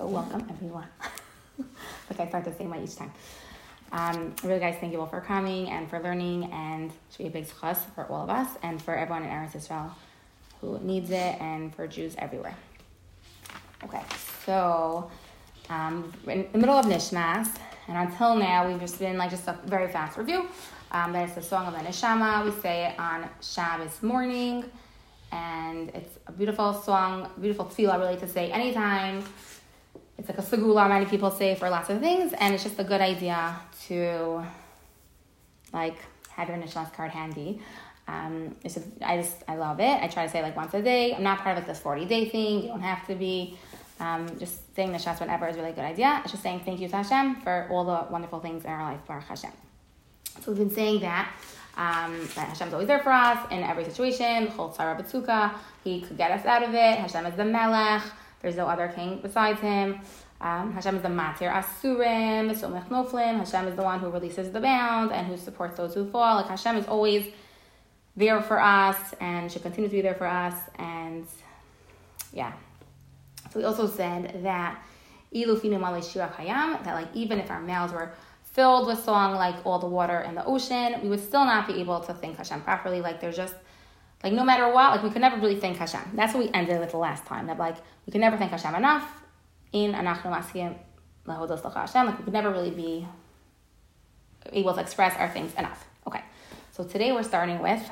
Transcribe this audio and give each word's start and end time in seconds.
So 0.00 0.06
welcome 0.06 0.46
everyone. 0.48 0.86
like 1.58 2.20
I 2.20 2.26
start 2.26 2.46
the 2.46 2.54
same 2.54 2.70
way 2.70 2.82
each 2.82 2.96
time. 2.96 3.12
Um, 3.92 4.34
really, 4.42 4.58
guys, 4.58 4.76
thank 4.80 4.94
you 4.94 5.00
all 5.00 5.06
for 5.06 5.20
coming 5.20 5.68
and 5.68 5.90
for 5.90 6.00
learning, 6.00 6.44
and 6.44 6.90
it 6.90 6.96
should 7.10 7.18
be 7.18 7.26
a 7.26 7.30
big 7.30 7.44
success 7.44 7.84
for 7.94 8.06
all 8.06 8.24
of 8.24 8.30
us 8.30 8.48
and 8.62 8.80
for 8.80 8.96
everyone 8.96 9.24
in 9.24 9.28
Eretz 9.28 9.54
Israel 9.54 9.94
who 10.62 10.78
needs 10.78 11.10
it, 11.10 11.38
and 11.42 11.74
for 11.74 11.86
Jews 11.86 12.14
everywhere. 12.16 12.56
Okay, 13.84 14.00
so 14.46 15.10
um, 15.68 16.10
in 16.26 16.48
the 16.50 16.58
middle 16.58 16.76
of 16.76 16.86
Nishmas, 16.86 17.54
and 17.86 17.98
until 17.98 18.34
now, 18.36 18.66
we've 18.66 18.80
just 18.80 18.98
been 18.98 19.18
like 19.18 19.28
just 19.28 19.48
a 19.48 19.58
very 19.66 19.92
fast 19.92 20.16
review. 20.16 20.48
Um, 20.92 21.14
it's 21.14 21.34
the 21.34 21.42
song 21.42 21.66
of 21.66 21.74
the 21.74 21.80
Neshama. 21.80 22.42
We 22.46 22.58
say 22.62 22.86
it 22.86 22.98
on 22.98 23.28
Shabbos 23.42 24.02
morning, 24.02 24.64
and 25.30 25.90
it's 25.90 26.18
a 26.26 26.32
beautiful 26.32 26.72
song, 26.72 27.28
beautiful. 27.38 27.70
I 27.90 27.96
really 27.96 28.16
to 28.16 28.28
say 28.28 28.50
anytime 28.50 29.22
it's 30.20 30.28
like 30.28 30.38
a 30.38 30.42
segula, 30.42 30.86
many 30.86 31.06
people 31.06 31.30
say 31.30 31.54
for 31.54 31.70
lots 31.70 31.88
of 31.88 31.98
things, 32.00 32.34
and 32.34 32.54
it's 32.54 32.62
just 32.62 32.78
a 32.78 32.84
good 32.84 33.00
idea 33.00 33.56
to 33.86 34.44
like 35.72 35.96
have 36.28 36.48
your 36.48 36.58
Nishmas 36.58 36.92
card 36.92 37.10
handy. 37.10 37.60
Um, 38.06 38.54
it's 38.62 38.74
just, 38.74 38.86
I 39.00 39.16
just 39.16 39.42
I 39.48 39.56
love 39.56 39.80
it. 39.80 40.02
I 40.02 40.08
try 40.08 40.26
to 40.26 40.30
say 40.30 40.42
like 40.42 40.56
once 40.56 40.74
a 40.74 40.82
day. 40.82 41.14
I'm 41.14 41.22
not 41.22 41.38
part 41.38 41.56
of 41.56 41.62
like 41.62 41.68
this 41.68 41.80
40 41.80 42.04
day 42.04 42.28
thing. 42.28 42.62
You 42.62 42.68
don't 42.68 42.82
have 42.82 43.06
to 43.06 43.14
be. 43.14 43.58
Um, 43.98 44.38
just 44.38 44.74
saying 44.74 44.92
Shas 44.92 45.20
whenever 45.20 45.46
is 45.46 45.56
a 45.56 45.60
really 45.60 45.72
good 45.72 45.84
idea. 45.84 46.20
It's 46.22 46.32
just 46.32 46.42
saying 46.42 46.62
thank 46.64 46.80
you 46.80 46.88
to 46.88 46.96
Hashem 46.96 47.42
for 47.42 47.68
all 47.70 47.84
the 47.84 48.10
wonderful 48.10 48.40
things 48.40 48.64
in 48.64 48.70
our 48.70 48.82
life, 48.82 49.00
Baruch 49.06 49.24
Hashem. 49.24 49.52
So 50.40 50.52
we've 50.52 50.58
been 50.58 50.70
saying 50.70 51.00
that 51.00 51.30
um, 51.76 52.18
that 52.34 52.48
Hashem's 52.48 52.72
always 52.72 52.88
there 52.88 53.00
for 53.00 53.12
us 53.12 53.38
in 53.50 53.62
every 53.62 53.84
situation. 53.84 54.48
Chol 54.48 54.74
tzara 54.74 54.98
b'tzuka. 54.98 55.52
He 55.84 56.00
could 56.00 56.16
get 56.16 56.30
us 56.30 56.46
out 56.46 56.62
of 56.62 56.74
it. 56.74 56.98
Hashem 56.98 57.26
is 57.26 57.36
the 57.36 57.44
Melech. 57.44 58.02
There's 58.40 58.56
no 58.56 58.66
other 58.66 58.88
king 58.88 59.20
besides 59.22 59.60
him. 59.60 60.00
Um, 60.40 60.72
Hashem 60.72 60.96
is 60.96 61.02
the 61.02 61.08
matir 61.08 61.52
asurim, 61.52 62.50
somech 62.52 62.88
noflim. 62.88 63.38
Hashem 63.38 63.68
is 63.68 63.76
the 63.76 63.82
one 63.82 64.00
who 64.00 64.08
releases 64.08 64.50
the 64.50 64.60
bound 64.60 65.12
and 65.12 65.26
who 65.26 65.36
supports 65.36 65.76
those 65.76 65.94
who 65.94 66.10
fall. 66.10 66.36
Like 66.36 66.48
Hashem 66.48 66.76
is 66.76 66.86
always 66.86 67.26
there 68.16 68.40
for 68.40 68.60
us 68.60 69.14
and 69.20 69.52
should 69.52 69.62
continue 69.62 69.88
to 69.88 69.94
be 69.94 70.00
there 70.00 70.14
for 70.14 70.26
us. 70.26 70.54
And 70.78 71.26
yeah. 72.32 72.52
So 73.52 73.58
we 73.60 73.64
also 73.64 73.86
said 73.86 74.42
that 74.44 74.82
that 76.84 76.94
like 76.94 77.08
even 77.14 77.38
if 77.38 77.50
our 77.50 77.60
mouths 77.60 77.92
were 77.92 78.12
filled 78.42 78.86
with 78.86 78.98
song 79.04 79.34
like 79.34 79.64
all 79.64 79.78
the 79.78 79.86
water 79.86 80.20
in 80.20 80.34
the 80.34 80.44
ocean, 80.44 81.00
we 81.02 81.08
would 81.08 81.20
still 81.20 81.44
not 81.44 81.66
be 81.66 81.80
able 81.80 82.00
to 82.00 82.14
thank 82.14 82.36
Hashem 82.36 82.62
properly. 82.62 83.00
Like 83.00 83.20
there's 83.20 83.36
just 83.36 83.54
like 84.22 84.32
no 84.32 84.44
matter 84.44 84.70
what, 84.72 84.92
like 84.92 85.02
we 85.02 85.10
could 85.10 85.22
never 85.22 85.36
really 85.36 85.56
thank 85.56 85.78
Hashem. 85.78 86.12
That's 86.14 86.34
what 86.34 86.44
we 86.44 86.50
ended 86.52 86.78
with 86.78 86.90
the 86.90 86.98
last 86.98 87.24
time. 87.26 87.46
That 87.46 87.58
like 87.58 87.76
we 88.06 88.12
could 88.12 88.20
never 88.20 88.36
thank 88.36 88.50
Hashem 88.50 88.74
enough. 88.74 89.22
In 89.72 89.92
anachnu 89.92 90.24
maskim 90.24 90.74
lahodos 91.26 91.62
Hashem. 91.62 92.06
Like 92.06 92.18
we 92.18 92.24
could 92.24 92.32
never 92.32 92.50
really 92.50 92.70
be 92.70 93.06
able 94.52 94.74
to 94.74 94.80
express 94.80 95.16
our 95.16 95.28
things 95.28 95.54
enough. 95.54 95.86
Okay, 96.06 96.22
so 96.72 96.84
today 96.84 97.12
we're 97.12 97.22
starting 97.22 97.60
with 97.60 97.88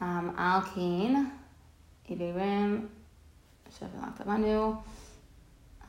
um, 0.00 0.34
Alkin, 0.36 1.30
Ibirim, 2.08 2.88
Tabanu. 4.18 4.82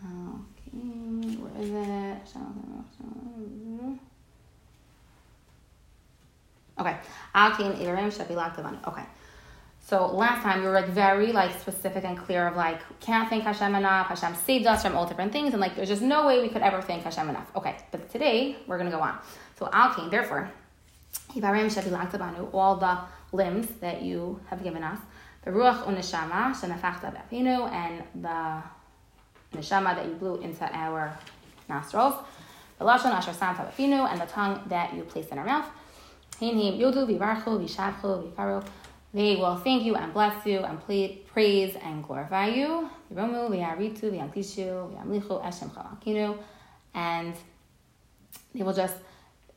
Okay, 0.04 1.38
where 1.38 1.62
is 1.62 1.72
it? 1.72 2.28
Okay. 6.80 6.98
Akin 7.34 7.74
Irim 7.82 8.12
Shabilak 8.12 8.88
Okay. 8.88 9.04
So 9.88 10.08
last 10.08 10.42
time 10.42 10.62
we 10.62 10.68
were 10.68 10.74
like 10.74 10.88
very 10.88 11.32
like 11.32 11.60
specific 11.60 12.04
and 12.04 12.18
clear 12.18 12.48
of 12.48 12.56
like 12.56 12.82
can't 13.02 13.30
thank 13.30 13.44
Hashem 13.44 13.76
enough. 13.76 14.08
Hashem 14.08 14.34
saved 14.34 14.66
us 14.66 14.82
from 14.82 14.96
all 14.96 15.06
different 15.06 15.32
things, 15.32 15.54
and 15.54 15.62
like 15.62 15.76
there's 15.76 15.90
just 15.90 16.02
no 16.02 16.26
way 16.26 16.42
we 16.42 16.50
could 16.50 16.64
ever 16.64 16.82
thank 16.82 17.04
Hashem 17.04 17.30
enough. 17.30 17.50
Okay, 17.56 17.76
but 17.92 18.10
today 18.10 18.56
we're 18.66 18.80
gonna 18.80 18.90
go 18.90 19.00
on. 19.00 19.20
So 19.60 19.68
Alkin, 19.68 20.10
therefore, 20.10 20.50
Ibarim 21.36 21.68
Shabilak 21.68 22.54
all 22.54 22.78
the 22.78 22.98
limbs 23.32 23.68
that 23.80 24.02
you 24.02 24.40
have 24.48 24.64
given 24.64 24.84
us, 24.84 24.98
the 25.44 25.52
Ruach 25.52 25.84
Unishama 25.84 26.56
Shanafachta 26.56 27.16
Bapinu, 27.16 27.72
and 27.72 28.04
the 28.16 28.64
neshama 29.56 29.96
that 29.96 30.06
you 30.08 30.14
blew 30.14 30.42
into 30.42 30.66
our 30.76 31.16
nostrils, 31.70 32.16
the 32.80 32.86
lashon 32.86 33.12
asher 33.12 33.32
samta 33.32 33.72
b'finu, 33.72 34.10
and 34.12 34.20
the 34.20 34.26
tongue 34.26 34.62
that 34.68 34.94
you 34.96 35.04
placed 35.04 35.30
in 35.30 35.38
our 35.38 35.46
mouth. 35.46 35.68
Yodu. 36.42 38.64
They 39.14 39.36
will 39.38 39.56
thank 39.56 39.84
you 39.84 39.96
and 39.96 40.14
bless 40.14 40.46
you 40.46 40.60
and 40.60 40.80
praise 41.28 41.76
and 41.82 42.04
glorify 42.04 42.48
you. 42.48 42.90
Eshem 45.42 46.38
and 46.94 47.34
they 48.54 48.64
will 48.64 48.74
just 48.74 48.96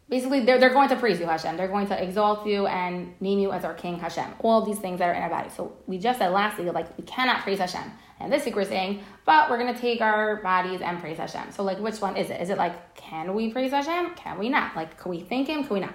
basically 0.09 0.45
they're, 0.45 0.59
they're 0.59 0.71
going 0.71 0.89
to 0.89 0.97
praise 0.97 1.21
you 1.21 1.27
hashem 1.27 1.57
they're 1.57 1.69
going 1.69 1.87
to 1.87 2.03
exalt 2.03 2.47
you 2.47 2.67
and 2.67 3.15
name 3.21 3.39
you 3.39 3.53
as 3.53 3.65
our 3.65 3.75
king 3.75 3.99
hashem 3.99 4.27
all 4.41 4.65
these 4.65 4.79
things 4.79 4.99
that 4.99 5.09
are 5.09 5.13
in 5.13 5.23
our 5.23 5.31
body 5.31 5.49
so 5.51 5.77
we 5.87 5.99
just 5.99 6.19
said 6.19 6.33
lastly 6.33 6.65
like 6.71 6.97
we 6.99 7.05
cannot 7.05 7.43
praise 7.43 7.59
hashem 7.59 7.93
and 8.21 8.33
this 8.33 8.45
week 8.45 8.57
we're 8.57 8.65
saying, 8.65 9.03
but 9.25 9.49
we're 9.49 9.59
gonna 9.59 9.79
take 9.79 10.01
our 10.01 10.37
bodies 10.37 10.81
and 10.81 11.01
praise 11.01 11.19
Hashem. 11.19 11.53
So 11.53 11.63
like, 11.63 11.79
which 11.79 12.01
one 12.01 12.17
is 12.17 12.31
it? 12.31 12.41
Is 12.41 12.51
it 12.51 12.59
like, 12.59 12.97
can 12.97 13.35
we 13.35 13.53
praise 13.53 13.71
Hashem? 13.71 14.15
Can 14.17 14.39
we 14.39 14.49
not? 14.49 14.75
Like, 14.75 14.99
can 14.99 15.11
we 15.11 15.21
thank 15.21 15.49
Him? 15.49 15.65
Can 15.65 15.75
we 15.75 15.81
not? 15.81 15.95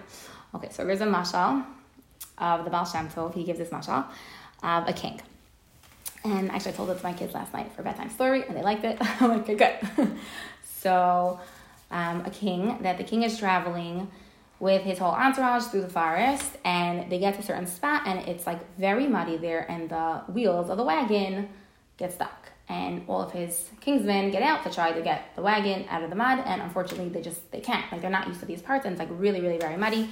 Okay, 0.56 0.70
so 0.72 0.86
here's 0.86 1.02
a 1.02 1.06
mashal 1.06 1.66
of 2.38 2.64
the 2.64 2.70
Baal 2.70 2.86
Shem 2.86 3.10
Tov. 3.10 3.34
He 3.34 3.44
gives 3.44 3.60
this 3.60 3.70
mashal 3.70 4.06
of 4.62 4.88
a 4.88 4.94
king. 4.94 5.20
And 6.24 6.52
actually, 6.52 6.74
I 6.74 6.76
told 6.76 6.90
it 6.92 6.98
to 6.98 7.04
my 7.04 7.14
kids 7.14 7.34
last 7.34 7.54
night 7.54 7.72
for 7.74 7.84
bedtime 7.84 8.10
story, 8.10 8.44
and 8.48 8.56
they 8.56 8.62
liked 8.62 8.84
it. 8.86 8.98
I'm 9.22 9.30
like, 9.30 9.50
okay, 9.50 9.56
good. 9.56 10.10
so, 10.80 11.40
um, 11.92 12.24
a 12.26 12.30
king 12.30 12.78
that 12.82 12.98
the 12.98 13.04
king 13.04 13.24
is 13.24 13.38
traveling 13.38 14.10
with 14.60 14.84
his 14.84 14.98
whole 14.98 15.12
entourage 15.12 15.66
through 15.66 15.82
the 15.82 15.90
forest, 15.90 16.56
and 16.64 17.12
they 17.12 17.20
get 17.20 17.34
to 17.34 17.42
a 17.42 17.44
certain 17.44 17.68
spot, 17.68 18.04
and 18.06 18.20
it's 18.28 18.48
like 18.48 18.60
very 18.78 19.08
muddy 19.08 19.38
there, 19.38 19.70
and 19.70 19.90
the 19.90 20.22
wheels 20.32 20.70
of 20.70 20.78
the 20.78 20.84
wagon 20.84 21.50
get 21.98 22.14
stuck. 22.14 22.52
And 22.70 23.04
all 23.10 23.22
of 23.22 23.34
his 23.34 23.70
kingsmen 23.82 24.32
get 24.32 24.42
out 24.42 24.64
to 24.64 24.74
try 24.74 24.94
to 24.94 25.02
get 25.02 25.36
the 25.36 25.42
wagon 25.42 25.86
out 25.90 26.04
of 26.04 26.10
the 26.10 26.16
mud, 26.16 26.44
and 26.46 26.62
unfortunately, 26.62 27.10
they 27.10 27.22
just 27.22 27.52
they 27.52 27.60
can't. 27.60 27.92
Like 27.92 28.02
they're 28.02 28.10
not 28.10 28.28
used 28.28 28.40
to 28.40 28.46
these 28.46 28.62
parts, 28.62 28.86
and 28.86 28.94
it's 28.94 29.00
like 29.00 29.10
really, 29.12 29.42
really, 29.42 29.58
very 29.58 29.76
muddy, 29.76 30.10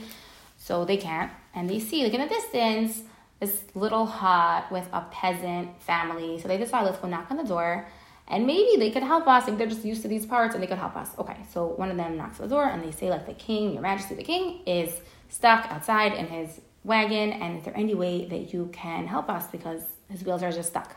so 0.62 0.86
they 0.86 0.98
can't. 0.98 1.32
And 1.56 1.68
they 1.68 1.80
see 1.80 2.04
like 2.04 2.14
in 2.14 2.22
the 2.22 2.28
distance 2.28 3.02
this 3.40 3.64
little 3.74 4.06
hut 4.06 4.72
with 4.72 4.88
a 4.94 5.02
peasant 5.12 5.82
family. 5.82 6.40
So 6.40 6.48
they 6.48 6.58
decide 6.58 6.86
let's 6.86 7.00
go 7.00 7.08
knock 7.08 7.32
on 7.32 7.38
the 7.38 7.44
door, 7.44 7.88
and 8.28 8.46
maybe 8.46 8.78
they 8.78 8.92
could 8.92 9.02
help 9.02 9.28
us. 9.28 9.48
Like 9.48 9.58
they're 9.58 9.66
just 9.66 9.84
used 9.84 10.04
to 10.04 10.08
these 10.08 10.28
parts, 10.28 10.54
and 10.54 10.62
they 10.62 10.68
could 10.68 10.78
help 10.78 10.96
us. 10.96 11.10
Okay, 11.18 11.38
so 11.52 11.66
one 11.66 11.90
of 11.90 11.98
them 11.98 12.16
knocks 12.16 12.40
on 12.40 12.48
the 12.48 12.56
door, 12.56 12.66
and 12.66 12.84
they 12.84 12.92
say 12.92 13.10
like 13.10 13.26
the 13.26 13.34
king, 13.34 13.74
your 13.74 13.82
Majesty, 13.82 14.14
the 14.14 14.24
king 14.24 14.62
is 14.68 15.02
stuck 15.30 15.66
outside 15.72 16.14
in 16.14 16.28
his 16.28 16.62
wagon, 16.84 17.34
and 17.34 17.58
is 17.58 17.64
there 17.66 17.76
any 17.76 17.96
way 17.96 18.26
that 18.26 18.54
you 18.54 18.70
can 18.72 19.08
help 19.08 19.30
us 19.30 19.48
because 19.48 19.82
his 20.10 20.24
wheels 20.24 20.44
are 20.44 20.52
just 20.52 20.70
stuck? 20.70 20.96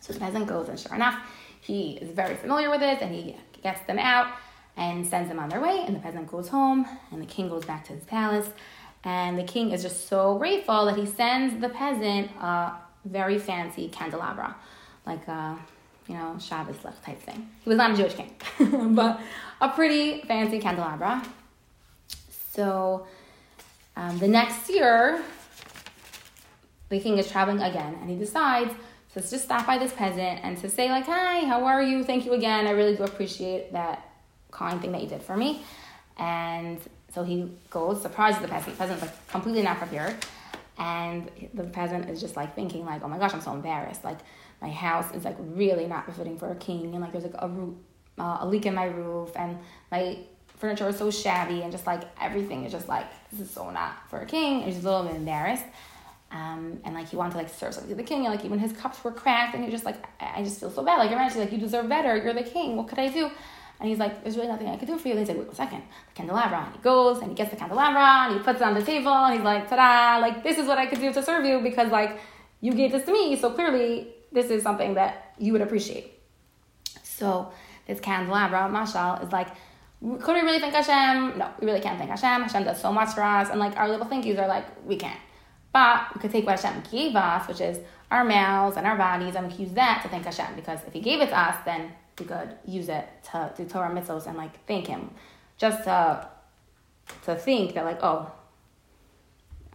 So 0.00 0.14
the 0.14 0.20
peasant 0.20 0.46
goes, 0.46 0.70
and 0.70 0.80
sure 0.80 0.94
enough, 0.94 1.18
he 1.60 1.98
is 2.00 2.10
very 2.10 2.34
familiar 2.36 2.70
with 2.70 2.80
this 2.80 3.00
and 3.00 3.14
he 3.14 3.36
gets 3.62 3.80
them 3.86 3.98
out 3.98 4.28
and 4.76 5.06
sends 5.06 5.28
them 5.28 5.38
on 5.38 5.48
their 5.48 5.60
way. 5.60 5.84
And 5.86 5.94
the 5.94 6.00
peasant 6.00 6.30
goes 6.30 6.48
home, 6.48 6.86
and 7.10 7.20
the 7.20 7.26
king 7.26 7.48
goes 7.48 7.64
back 7.64 7.84
to 7.86 7.92
his 7.92 8.04
palace. 8.04 8.48
And 9.04 9.38
the 9.38 9.44
king 9.44 9.70
is 9.70 9.82
just 9.82 10.08
so 10.08 10.38
grateful 10.38 10.86
that 10.86 10.96
he 10.96 11.06
sends 11.06 11.60
the 11.60 11.68
peasant 11.68 12.30
a 12.40 12.72
very 13.04 13.38
fancy 13.38 13.88
candelabra, 13.88 14.56
like 15.06 15.26
a 15.28 15.58
you 16.08 16.14
know 16.14 16.36
Shabbos 16.38 16.76
type 17.04 17.20
thing. 17.20 17.48
He 17.62 17.68
was 17.68 17.76
not 17.76 17.90
a 17.90 17.96
Jewish 17.96 18.14
king, 18.14 18.34
but 18.94 19.20
a 19.60 19.68
pretty 19.68 20.22
fancy 20.22 20.58
candelabra. 20.58 21.22
So 22.52 23.06
um, 23.96 24.18
the 24.18 24.28
next 24.28 24.70
year, 24.70 25.22
the 26.88 27.00
king 27.00 27.18
is 27.18 27.30
traveling 27.30 27.60
again, 27.60 27.98
and 28.00 28.08
he 28.08 28.16
decides 28.16 28.72
it's 29.16 29.30
just 29.30 29.44
stop 29.44 29.66
by 29.66 29.78
this 29.78 29.92
peasant 29.92 30.40
and 30.42 30.58
to 30.58 30.68
say 30.68 30.90
like, 30.90 31.06
hi, 31.06 31.40
how 31.46 31.64
are 31.64 31.82
you? 31.82 32.02
Thank 32.02 32.26
you 32.26 32.32
again. 32.32 32.66
I 32.66 32.70
really 32.70 32.96
do 32.96 33.04
appreciate 33.04 33.72
that 33.72 34.10
kind 34.54 34.80
thing 34.80 34.92
that 34.92 35.02
you 35.02 35.08
did 35.08 35.22
for 35.22 35.36
me. 35.36 35.62
And 36.16 36.80
so 37.12 37.22
he 37.24 37.50
goes, 37.70 38.00
surprises 38.00 38.40
the 38.40 38.48
peasant. 38.48 38.76
The 38.76 38.78
peasant's 38.78 39.02
like 39.02 39.28
completely 39.28 39.62
not 39.62 39.78
prepared. 39.78 40.14
And 40.78 41.30
the 41.52 41.64
peasant 41.64 42.08
is 42.08 42.20
just 42.20 42.36
like 42.36 42.54
thinking 42.54 42.84
like, 42.84 43.02
oh 43.02 43.08
my 43.08 43.18
gosh, 43.18 43.34
I'm 43.34 43.40
so 43.40 43.52
embarrassed. 43.52 44.04
Like 44.04 44.18
my 44.62 44.70
house 44.70 45.14
is 45.14 45.24
like 45.24 45.36
really 45.38 45.86
not 45.86 46.06
befitting 46.06 46.38
for 46.38 46.50
a 46.50 46.56
king. 46.56 46.94
And 46.94 47.00
like 47.00 47.12
there's 47.12 47.24
like 47.24 47.34
a, 47.38 47.48
roof, 47.48 47.74
uh, 48.18 48.38
a 48.40 48.46
leak 48.46 48.66
in 48.66 48.74
my 48.74 48.86
roof 48.86 49.30
and 49.36 49.58
my 49.90 50.18
furniture 50.56 50.88
is 50.88 50.96
so 50.96 51.10
shabby 51.10 51.62
and 51.62 51.70
just 51.70 51.86
like 51.86 52.02
everything 52.20 52.64
is 52.64 52.72
just 52.72 52.88
like, 52.88 53.06
this 53.30 53.40
is 53.40 53.50
so 53.50 53.70
not 53.70 54.08
for 54.08 54.20
a 54.20 54.26
king. 54.26 54.62
And 54.62 54.72
he's 54.72 54.84
a 54.84 54.90
little 54.90 55.06
bit 55.06 55.16
embarrassed. 55.16 55.64
Um, 56.34 56.80
and 56.84 56.94
like 56.94 57.08
he 57.08 57.16
wanted 57.16 57.32
to 57.32 57.38
like 57.38 57.48
serve 57.48 57.74
something 57.74 57.90
to 57.90 57.94
the 57.94 58.02
king, 58.02 58.26
and 58.26 58.34
like 58.34 58.44
even 58.44 58.58
his 58.58 58.72
cups 58.72 59.04
were 59.04 59.12
cracked, 59.12 59.54
and 59.54 59.64
he 59.64 59.70
just 59.70 59.84
like 59.84 60.04
I 60.18 60.42
just 60.42 60.58
feel 60.58 60.70
so 60.70 60.82
bad. 60.82 60.98
Like 60.98 61.12
imagine 61.12 61.38
like 61.38 61.52
you 61.52 61.58
deserve 61.58 61.88
better. 61.88 62.16
You're 62.16 62.34
the 62.34 62.42
king. 62.42 62.76
What 62.76 62.88
could 62.88 62.98
I 62.98 63.08
do? 63.08 63.30
And 63.84 63.90
he's 63.90 63.98
like, 63.98 64.22
there's 64.22 64.36
really 64.36 64.48
nothing 64.48 64.66
I 64.66 64.76
can 64.76 64.88
do 64.88 64.96
for 64.96 65.08
you. 65.08 65.12
And 65.12 65.18
he's 65.18 65.28
like, 65.28 65.36
wait 65.36 65.52
a 65.52 65.54
second, 65.54 65.82
the 66.08 66.14
candelabra. 66.14 66.64
And 66.64 66.74
he 66.74 66.80
goes 66.80 67.18
and 67.18 67.28
he 67.28 67.34
gets 67.34 67.50
the 67.50 67.56
candelabra 67.56 68.00
and 68.00 68.38
he 68.38 68.42
puts 68.42 68.62
it 68.62 68.64
on 68.64 68.72
the 68.72 68.82
table. 68.82 69.12
And 69.12 69.34
he's 69.34 69.44
like, 69.44 69.68
ta-da! 69.68 70.22
Like 70.22 70.42
this 70.42 70.56
is 70.56 70.66
what 70.66 70.78
I 70.78 70.86
could 70.86 71.00
do 71.00 71.12
to 71.12 71.22
serve 71.22 71.44
you 71.44 71.60
because 71.60 71.90
like 71.90 72.18
you 72.62 72.72
gave 72.72 72.92
this 72.92 73.04
to 73.04 73.12
me, 73.12 73.36
so 73.36 73.50
clearly 73.50 74.08
this 74.32 74.46
is 74.46 74.62
something 74.62 74.94
that 74.94 75.34
you 75.38 75.52
would 75.52 75.60
appreciate. 75.60 76.18
So 77.02 77.52
this 77.86 78.00
candelabra, 78.00 78.70
mashal, 78.72 79.22
is 79.22 79.30
like, 79.32 79.48
could 80.00 80.34
we 80.34 80.40
really 80.40 80.60
thank 80.60 80.72
Hashem? 80.72 81.36
No, 81.36 81.50
we 81.60 81.66
really 81.66 81.82
can't 81.82 81.98
thank 81.98 82.08
Hashem. 82.08 82.40
Hashem 82.40 82.64
does 82.64 82.80
so 82.80 82.90
much 82.90 83.10
for 83.10 83.22
us, 83.22 83.50
and 83.50 83.60
like 83.60 83.76
our 83.76 83.86
little 83.86 84.06
thank 84.06 84.24
yous 84.24 84.38
are 84.38 84.48
like, 84.48 84.64
we 84.86 84.96
can't. 84.96 85.20
But 85.74 86.06
we 86.14 86.22
could 86.22 86.30
take 86.30 86.46
what 86.46 86.58
Hashem 86.58 86.84
gave 86.90 87.14
us, 87.16 87.46
which 87.48 87.60
is 87.60 87.80
our 88.10 88.24
mouths 88.24 88.78
and 88.78 88.86
our 88.86 88.96
bodies, 88.96 89.34
and 89.34 89.46
we 89.46 89.52
can 89.52 89.60
use 89.60 89.74
that 89.74 90.00
to 90.04 90.08
thank 90.08 90.24
Hashem. 90.24 90.56
Because 90.56 90.80
if 90.86 90.94
He 90.94 91.00
gave 91.00 91.20
it 91.20 91.28
to 91.28 91.38
us, 91.38 91.56
then 91.66 91.92
we 92.18 92.26
could 92.26 92.56
use 92.66 92.88
it 92.88 93.06
to 93.32 93.52
do 93.56 93.64
Torah 93.64 93.90
mitzvos 93.90 94.26
and 94.26 94.36
like 94.36 94.64
thank 94.66 94.86
Him. 94.86 95.10
Just 95.58 95.84
to 95.84 96.28
to 97.24 97.36
think 97.36 97.74
that 97.74 97.84
like, 97.84 98.02
oh, 98.02 98.30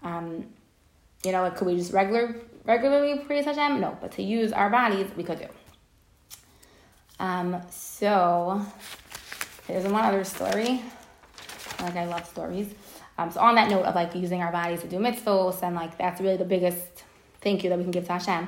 um, 0.04 0.46
you 1.24 1.32
know, 1.32 1.42
like 1.42 1.56
could 1.58 1.68
we 1.68 1.76
just 1.76 1.94
regular 1.94 2.36
regularly 2.66 3.20
praise 3.20 3.46
Hashem? 3.46 3.80
No, 3.80 3.98
but 4.00 4.12
to 4.14 4.24
use 4.24 4.52
our 4.52 4.70
bodies, 4.70 5.08
we 5.16 5.24
could 5.24 5.40
do. 5.40 5.48
Um, 7.20 7.62
so 7.70 8.66
there's 9.68 9.86
one 9.86 10.06
other 10.06 10.24
story. 10.24 10.82
Like 11.82 11.96
I 11.96 12.06
love 12.06 12.26
stories. 12.26 12.74
Um, 13.18 13.32
so 13.32 13.42
on 13.42 13.56
that 13.56 13.70
note 13.70 13.84
of 13.84 13.96
like 13.96 14.16
using 14.16 14.42
our 14.42 14.52
bodies 14.52 14.82
to 14.82 14.88
do 14.88 14.98
mitzvos 14.98 15.62
and 15.62 15.76
like 15.76 15.98
that's 15.98 16.22
really 16.22 16.38
the 16.38 16.46
biggest 16.46 17.04
thank 17.42 17.64
you 17.64 17.70
that 17.70 17.78
we 17.78 17.84
can 17.84 17.92
give 17.92 18.06
to 18.06 18.14
Hashem. 18.14 18.48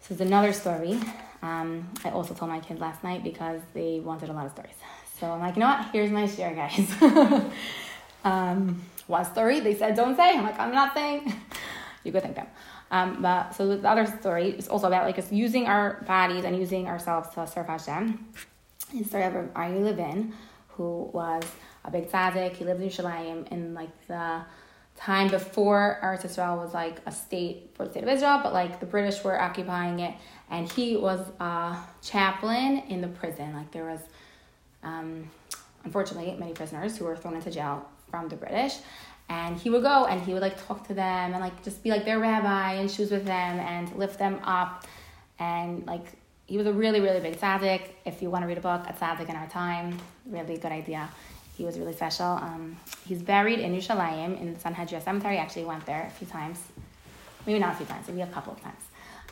This 0.00 0.12
is 0.12 0.20
another 0.20 0.52
story. 0.52 0.98
Um, 1.42 1.88
I 2.04 2.10
also 2.10 2.34
told 2.34 2.50
my 2.50 2.60
kids 2.60 2.80
last 2.80 3.02
night 3.02 3.24
because 3.24 3.60
they 3.74 4.00
wanted 4.00 4.28
a 4.28 4.32
lot 4.32 4.46
of 4.46 4.52
stories. 4.52 4.74
So 5.18 5.30
I'm 5.30 5.40
like, 5.40 5.56
you 5.56 5.60
know 5.60 5.66
what? 5.66 5.86
Here's 5.92 6.10
my 6.10 6.26
share, 6.26 6.54
guys. 6.54 6.90
um, 8.24 8.82
one 9.06 9.24
story 9.24 9.60
they 9.60 9.74
said 9.74 9.94
don't 9.94 10.16
say. 10.16 10.36
I'm 10.36 10.44
like, 10.44 10.58
I'm 10.58 10.72
not 10.72 10.94
saying. 10.94 11.32
you 12.04 12.12
could 12.12 12.22
think 12.22 12.36
them. 12.36 12.46
Um, 12.90 13.22
but 13.22 13.52
so 13.54 13.76
the 13.76 13.88
other 13.88 14.06
story 14.06 14.50
is 14.50 14.68
also 14.68 14.88
about 14.88 15.04
like 15.04 15.18
us 15.18 15.30
using 15.30 15.66
our 15.66 16.02
bodies 16.06 16.44
and 16.44 16.56
using 16.58 16.88
ourselves 16.88 17.28
to 17.34 17.46
serve 17.46 17.66
Hashem. 17.66 18.26
The 18.92 19.04
story 19.04 19.24
of 19.24 19.36
Ari 19.54 19.78
Levin, 19.78 20.32
who 20.68 21.10
was 21.12 21.44
a 21.84 21.90
big 21.90 22.10
tzaddik. 22.10 22.56
He 22.56 22.64
lived 22.64 22.82
in 22.82 22.88
Yerushalayim 22.88 23.48
in 23.52 23.74
like 23.74 23.90
the 24.08 24.42
time 25.00 25.28
before 25.28 25.98
Eretz 26.02 26.26
Israel 26.26 26.58
was 26.58 26.74
like 26.74 26.98
a 27.06 27.12
state 27.12 27.70
for 27.74 27.84
the 27.84 27.90
state 27.90 28.02
of 28.02 28.08
Israel, 28.08 28.40
but 28.42 28.52
like 28.52 28.80
the 28.80 28.86
British 28.86 29.24
were 29.24 29.40
occupying 29.40 30.00
it, 30.00 30.14
and 30.50 30.70
he 30.70 30.96
was 30.96 31.20
a 31.40 31.76
chaplain 32.02 32.82
in 32.88 33.00
the 33.00 33.08
prison. 33.08 33.54
Like 33.54 33.70
there 33.70 33.86
was, 33.86 34.00
um, 34.82 35.30
unfortunately, 35.84 36.36
many 36.38 36.52
prisoners 36.52 36.98
who 36.98 37.06
were 37.06 37.16
thrown 37.16 37.34
into 37.34 37.50
jail 37.50 37.88
from 38.10 38.28
the 38.28 38.36
British, 38.36 38.76
and 39.30 39.56
he 39.56 39.70
would 39.70 39.82
go 39.82 40.04
and 40.04 40.20
he 40.20 40.34
would 40.34 40.42
like 40.42 40.66
talk 40.66 40.86
to 40.88 40.94
them 40.94 41.32
and 41.32 41.40
like 41.40 41.62
just 41.64 41.82
be 41.82 41.90
like 41.90 42.04
their 42.04 42.18
rabbi 42.18 42.74
and 42.74 42.90
shoes 42.90 43.10
with 43.10 43.24
them 43.24 43.58
and 43.58 43.90
lift 43.96 44.18
them 44.18 44.38
up, 44.44 44.84
and 45.38 45.86
like 45.86 46.12
he 46.46 46.58
was 46.58 46.66
a 46.66 46.72
really 46.72 47.00
really 47.00 47.20
big 47.20 47.40
tzaddik. 47.40 47.82
If 48.04 48.20
you 48.20 48.28
want 48.28 48.42
to 48.42 48.48
read 48.48 48.58
a 48.58 48.60
book, 48.60 48.82
a 48.86 48.92
tzaddik 48.92 49.30
in 49.30 49.36
our 49.36 49.48
time, 49.48 49.98
really 50.26 50.58
good 50.58 50.72
idea. 50.72 51.08
He 51.60 51.66
was 51.66 51.78
really 51.78 51.92
special. 51.92 52.24
Um, 52.24 52.78
he's 53.06 53.20
buried 53.20 53.58
in 53.58 53.76
Yerushalayim 53.76 54.40
in 54.40 54.54
the 54.54 54.58
Sanhedria 54.58 55.04
Cemetery. 55.04 55.36
Actually, 55.36 55.66
went 55.66 55.84
there 55.84 56.06
a 56.06 56.10
few 56.10 56.26
times. 56.26 56.58
Maybe 57.46 57.58
not 57.58 57.74
a 57.74 57.76
few 57.76 57.84
times, 57.84 58.08
maybe 58.08 58.22
a 58.22 58.26
couple 58.28 58.54
of 58.54 58.62
times. 58.62 58.82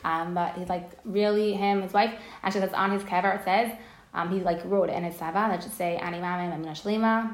Um, 0.03 0.35
but 0.35 0.53
he's 0.53 0.69
like 0.69 0.87
really 1.05 1.55
him, 1.55 1.81
his 1.81 1.91
wife. 1.91 2.13
Actually, 2.43 2.61
that's 2.61 2.75
on 2.75 2.91
his 2.91 3.03
cover. 3.03 3.29
It 3.29 3.43
says 3.45 3.71
um, 4.13 4.29
he 4.29 4.41
like 4.41 4.63
wrote 4.63 4.91
it 4.91 4.93
in 4.93 5.05
his 5.05 5.15
saba 5.15 5.47
that 5.49 5.63
should 5.63 5.73
say 5.73 5.97
Ani 5.97 6.19
Mamim 6.19 6.53
Amina 6.53 6.73
Shlima. 6.73 7.33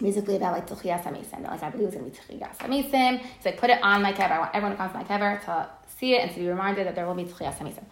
Basically 0.00 0.36
about 0.36 0.54
like 0.54 0.66
Tuchiyas 0.66 1.02
Hamisim. 1.02 1.42
Like 1.46 1.62
I 1.62 1.68
believe 1.68 1.88
it's 1.88 1.96
gonna 1.98 2.08
be 2.08 2.16
Tuchiyas 2.16 2.56
Hamisim. 2.56 3.18
He's 3.18 3.44
like 3.44 3.58
put 3.58 3.68
it 3.68 3.82
on 3.82 4.00
my 4.00 4.14
cover. 4.14 4.32
I 4.32 4.38
want 4.38 4.54
everyone 4.54 4.78
to 4.78 4.78
come 4.78 4.90
to 4.92 4.96
my 4.96 5.04
cover 5.04 5.42
to 5.44 5.68
see 5.98 6.14
it 6.14 6.22
and 6.22 6.30
to 6.32 6.40
be 6.40 6.48
reminded 6.48 6.86
that 6.86 6.94
there 6.94 7.06
will 7.06 7.14
be 7.14 7.24
Tuchiyas 7.24 7.58
Hamisim. 7.58 7.84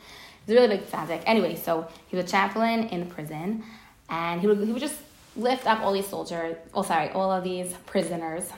He's 0.46 0.56
a 0.56 0.58
really 0.58 0.78
big 0.78 0.86
tzaddik. 0.86 1.22
Anyway, 1.26 1.54
so 1.54 1.86
he 2.06 2.16
was 2.16 2.24
a 2.24 2.28
chaplain 2.28 2.84
in 2.88 3.10
prison, 3.10 3.62
and 4.08 4.40
he 4.40 4.46
would 4.46 4.60
he 4.60 4.72
would 4.72 4.80
just 4.80 5.00
lift 5.36 5.66
up 5.66 5.80
all 5.80 5.92
these 5.92 6.06
soldiers, 6.06 6.56
oh 6.74 6.82
sorry, 6.82 7.10
all 7.10 7.30
of 7.30 7.44
these 7.44 7.72
prisoners. 7.86 8.50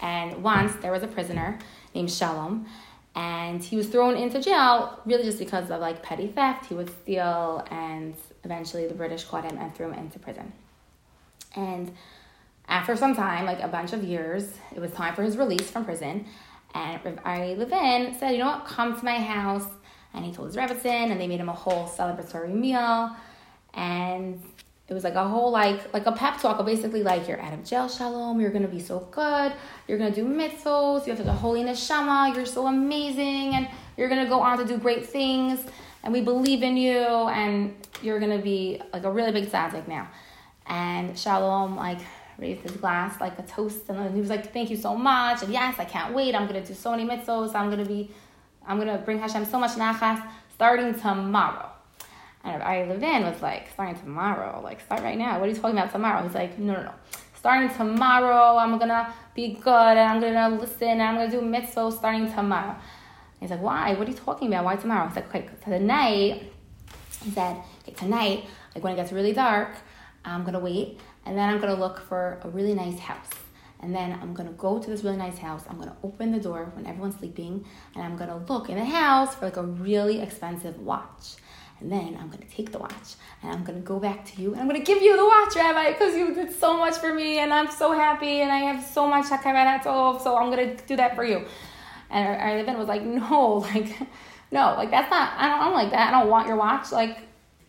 And 0.00 0.42
once 0.42 0.74
there 0.76 0.92
was 0.92 1.02
a 1.02 1.08
prisoner 1.08 1.58
named 1.94 2.10
Shalom, 2.10 2.66
and 3.14 3.62
he 3.62 3.76
was 3.76 3.88
thrown 3.88 4.16
into 4.16 4.40
jail 4.40 5.00
really 5.04 5.24
just 5.24 5.38
because 5.38 5.70
of 5.70 5.80
like 5.80 6.02
petty 6.02 6.28
theft. 6.28 6.66
He 6.66 6.74
would 6.74 6.90
steal, 7.02 7.66
and 7.70 8.14
eventually 8.44 8.86
the 8.86 8.94
British 8.94 9.24
caught 9.24 9.44
him 9.44 9.58
and 9.58 9.74
threw 9.74 9.90
him 9.90 9.94
into 9.94 10.18
prison. 10.18 10.52
And 11.56 11.92
after 12.68 12.96
some 12.96 13.16
time, 13.16 13.46
like 13.46 13.60
a 13.60 13.68
bunch 13.68 13.92
of 13.92 14.04
years, 14.04 14.52
it 14.74 14.80
was 14.80 14.92
time 14.92 15.14
for 15.14 15.22
his 15.22 15.36
release 15.36 15.68
from 15.70 15.84
prison. 15.84 16.26
And 16.72 17.20
Ari 17.24 17.56
Levin 17.56 18.16
said, 18.16 18.30
you 18.30 18.38
know 18.38 18.46
what, 18.46 18.64
come 18.64 18.96
to 18.96 19.04
my 19.04 19.18
house. 19.18 19.66
And 20.14 20.24
he 20.24 20.32
told 20.32 20.48
his 20.48 20.56
Rebbitzin, 20.56 21.10
and 21.10 21.20
they 21.20 21.26
made 21.26 21.40
him 21.40 21.48
a 21.48 21.54
whole 21.54 21.88
celebratory 21.88 22.52
meal. 22.52 23.10
And 23.74 24.40
it 24.90 24.94
was 24.94 25.04
like 25.04 25.14
a 25.14 25.26
whole 25.26 25.50
like 25.50 25.92
like 25.94 26.04
a 26.04 26.12
pep 26.12 26.38
talk 26.40 26.58
of 26.58 26.66
basically 26.66 27.02
like 27.02 27.26
you're 27.26 27.40
out 27.40 27.54
of 27.54 27.64
jail 27.64 27.88
shalom 27.88 28.40
you're 28.40 28.50
gonna 28.50 28.68
be 28.68 28.80
so 28.80 28.98
good 29.12 29.52
you're 29.86 29.96
gonna 29.96 30.10
do 30.10 30.24
mitzvos 30.24 31.06
you 31.06 31.14
have 31.14 31.24
the 31.24 31.32
holy 31.32 31.62
neshama 31.62 32.34
you're 32.34 32.44
so 32.44 32.66
amazing 32.66 33.54
and 33.54 33.68
you're 33.96 34.08
gonna 34.08 34.28
go 34.28 34.40
on 34.40 34.58
to 34.58 34.64
do 34.64 34.76
great 34.76 35.06
things 35.06 35.64
and 36.02 36.12
we 36.12 36.20
believe 36.20 36.62
in 36.62 36.76
you 36.76 36.98
and 36.98 37.74
you're 38.02 38.18
gonna 38.18 38.38
be 38.38 38.80
like 38.92 39.04
a 39.04 39.10
really 39.10 39.32
big 39.32 39.50
tzaddik 39.50 39.86
now. 39.86 40.08
And 40.66 41.18
shalom 41.18 41.76
like 41.76 41.98
raised 42.38 42.62
his 42.62 42.72
glass 42.72 43.20
like 43.20 43.38
a 43.38 43.42
toast 43.42 43.88
and 43.88 44.14
he 44.14 44.20
was 44.20 44.30
like 44.30 44.52
thank 44.52 44.70
you 44.70 44.76
so 44.76 44.96
much 44.96 45.42
and 45.42 45.52
yes 45.52 45.78
i 45.78 45.84
can't 45.84 46.14
wait 46.14 46.34
i'm 46.34 46.46
gonna 46.46 46.64
do 46.64 46.72
so 46.72 46.90
many 46.90 47.04
mitzvos 47.04 47.54
i'm 47.54 47.68
gonna 47.68 47.84
be 47.84 48.10
i'm 48.66 48.78
gonna 48.78 48.96
bring 48.96 49.18
hashem 49.18 49.44
so 49.44 49.58
much 49.58 49.72
nachas 49.72 50.26
starting 50.54 50.98
tomorrow 50.98 51.70
and 52.44 52.62
Ari 52.62 52.88
Levin 52.88 53.24
was 53.24 53.42
like, 53.42 53.70
starting 53.72 53.98
tomorrow, 54.00 54.60
like 54.62 54.80
start 54.80 55.02
right 55.02 55.18
now. 55.18 55.38
What 55.38 55.48
are 55.48 55.52
you 55.52 55.58
talking 55.58 55.78
about 55.78 55.92
tomorrow? 55.92 56.22
He's 56.22 56.34
like, 56.34 56.58
no, 56.58 56.74
no, 56.74 56.82
no. 56.82 56.94
Starting 57.34 57.74
tomorrow, 57.74 58.56
I'm 58.56 58.78
gonna 58.78 59.12
be 59.34 59.54
good 59.54 59.96
and 59.96 60.00
I'm 60.00 60.20
gonna 60.20 60.56
listen 60.56 60.88
and 60.88 61.02
I'm 61.02 61.14
gonna 61.16 61.30
do 61.30 61.40
mitzvah 61.40 61.92
starting 61.92 62.32
tomorrow. 62.32 62.76
He's 63.40 63.50
like, 63.50 63.62
why? 63.62 63.94
What 63.94 64.06
are 64.06 64.10
you 64.10 64.16
talking 64.16 64.48
about? 64.48 64.64
Why 64.64 64.76
tomorrow? 64.76 65.06
He's 65.06 65.16
like, 65.16 65.34
okay, 65.34 65.48
tonight, 65.64 66.52
he 67.22 67.30
said, 67.30 67.56
okay, 67.82 67.92
tonight, 67.92 68.44
like 68.74 68.84
when 68.84 68.92
it 68.92 68.96
gets 68.96 69.12
really 69.12 69.32
dark, 69.32 69.70
I'm 70.24 70.44
gonna 70.44 70.60
wait 70.60 70.98
and 71.24 71.36
then 71.36 71.48
I'm 71.48 71.60
gonna 71.60 71.78
look 71.78 72.00
for 72.00 72.38
a 72.42 72.48
really 72.48 72.74
nice 72.74 72.98
house. 72.98 73.28
And 73.82 73.94
then 73.94 74.18
I'm 74.20 74.34
gonna 74.34 74.52
go 74.52 74.78
to 74.78 74.90
this 74.90 75.04
really 75.04 75.16
nice 75.16 75.38
house. 75.38 75.64
I'm 75.68 75.78
gonna 75.78 75.96
open 76.02 76.32
the 76.32 76.40
door 76.40 76.70
when 76.74 76.86
everyone's 76.86 77.16
sleeping, 77.16 77.64
and 77.94 78.04
I'm 78.04 78.16
gonna 78.16 78.36
look 78.48 78.68
in 78.68 78.76
the 78.76 78.84
house 78.84 79.34
for 79.34 79.46
like 79.46 79.56
a 79.56 79.62
really 79.62 80.20
expensive 80.20 80.78
watch. 80.80 81.36
And 81.80 81.90
then 81.90 82.18
I'm 82.20 82.28
going 82.28 82.42
to 82.42 82.54
take 82.54 82.72
the 82.72 82.78
watch 82.78 83.14
and 83.42 83.52
I'm 83.52 83.64
going 83.64 83.80
to 83.80 83.86
go 83.86 83.98
back 83.98 84.24
to 84.26 84.42
you 84.42 84.52
and 84.52 84.60
I'm 84.60 84.68
going 84.68 84.78
to 84.78 84.84
give 84.84 85.02
you 85.02 85.16
the 85.16 85.24
watch, 85.24 85.56
Rabbi, 85.56 85.92
because 85.92 86.14
you 86.14 86.34
did 86.34 86.52
so 86.52 86.76
much 86.76 86.96
for 86.96 87.14
me 87.14 87.38
and 87.38 87.52
I'm 87.52 87.70
so 87.70 87.92
happy 87.92 88.42
and 88.42 88.52
I 88.52 88.58
have 88.58 88.84
so 88.84 89.08
much 89.08 89.26
hakarat 89.26 89.82
so 89.82 90.36
I'm 90.36 90.50
going 90.50 90.76
to 90.76 90.86
do 90.86 90.96
that 90.96 91.16
for 91.16 91.24
you. 91.24 91.46
And 92.10 92.40
Ari 92.40 92.56
Levin 92.62 92.78
was 92.78 92.88
like, 92.88 93.02
no, 93.02 93.66
like, 93.74 93.88
no, 94.50 94.74
like 94.76 94.90
that's 94.90 95.10
not, 95.10 95.32
I 95.38 95.48
don't, 95.48 95.60
I 95.60 95.64
don't 95.64 95.74
like 95.74 95.90
that. 95.92 96.12
I 96.12 96.20
don't 96.20 96.28
want 96.28 96.48
your 96.48 96.56
watch. 96.56 96.92
Like, 96.92 97.18